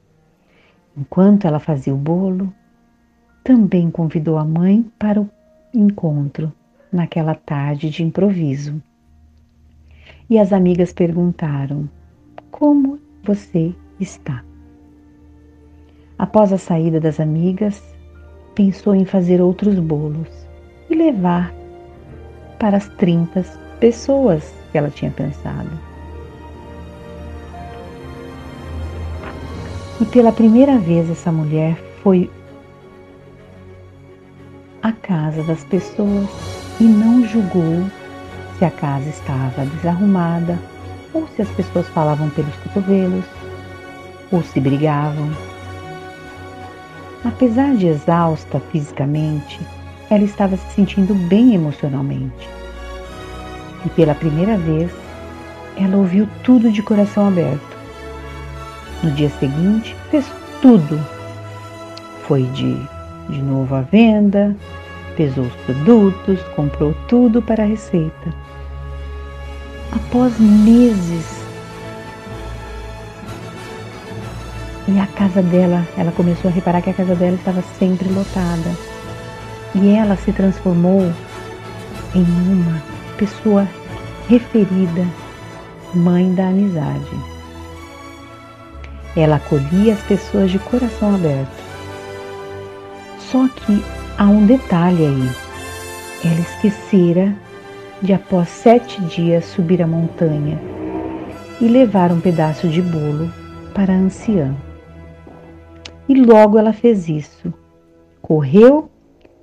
[0.96, 2.52] Enquanto ela fazia o bolo,
[3.42, 5.28] também convidou a mãe para o
[5.74, 6.52] encontro
[6.92, 8.80] naquela tarde de improviso.
[10.30, 11.88] E as amigas perguntaram:
[12.52, 14.44] Como você está?
[16.18, 17.82] Após a saída das amigas,
[18.54, 20.28] pensou em fazer outros bolos
[20.90, 21.52] e levar
[22.60, 23.42] para as 30
[23.80, 25.70] pessoas que ela tinha pensado.
[30.00, 32.30] E pela primeira vez essa mulher foi
[34.82, 36.28] à casa das pessoas
[36.78, 37.82] e não julgou
[38.58, 40.58] se a casa estava desarrumada
[41.12, 43.24] ou se as pessoas falavam pelos cotovelos
[44.30, 45.30] ou se brigavam.
[47.24, 49.60] Apesar de exausta fisicamente,
[50.10, 52.48] ela estava se sentindo bem emocionalmente.
[53.84, 54.90] E pela primeira vez,
[55.76, 57.72] ela ouviu tudo de coração aberto
[59.02, 60.24] no dia seguinte, fez
[60.60, 60.98] tudo.
[62.26, 62.76] Foi de
[63.28, 64.54] de novo à venda,
[65.16, 68.34] pesou os produtos, comprou tudo para a receita.
[69.92, 71.42] Após meses,
[74.88, 78.70] e a casa dela, ela começou a reparar que a casa dela estava sempre lotada.
[79.74, 81.12] E ela se transformou
[82.14, 82.82] em uma
[83.16, 83.66] pessoa
[84.28, 85.06] referida,
[85.94, 87.32] mãe da amizade.
[89.16, 91.62] Ela acolhia as pessoas de coração aberto.
[93.30, 93.84] Só que
[94.18, 95.30] há um detalhe aí.
[96.24, 97.34] Ela esquecera
[98.02, 100.58] de, após sete dias, subir a montanha
[101.60, 103.30] e levar um pedaço de bolo
[103.72, 104.54] para a anciã.
[106.08, 107.54] E logo ela fez isso.
[108.20, 108.90] Correu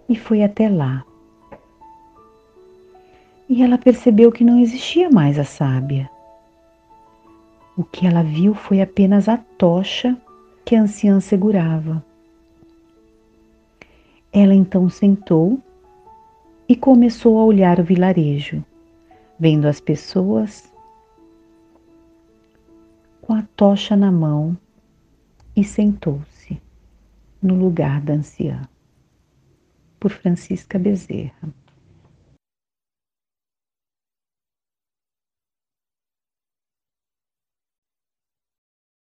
[0.08, 1.06] e foi até lá.
[3.48, 6.10] E ela percebeu que não existia mais a sábia.
[7.78, 10.18] O que ela viu foi apenas a tocha
[10.66, 12.04] que a anciã segurava.
[14.32, 15.60] Ela então sentou
[16.70, 18.64] e começou a olhar o vilarejo,
[19.40, 20.72] vendo as pessoas
[23.24, 24.56] com a tocha na mão
[25.56, 26.62] e sentou-se
[27.42, 28.62] no lugar da anciã.
[30.00, 31.50] Por Francisca Bezerra.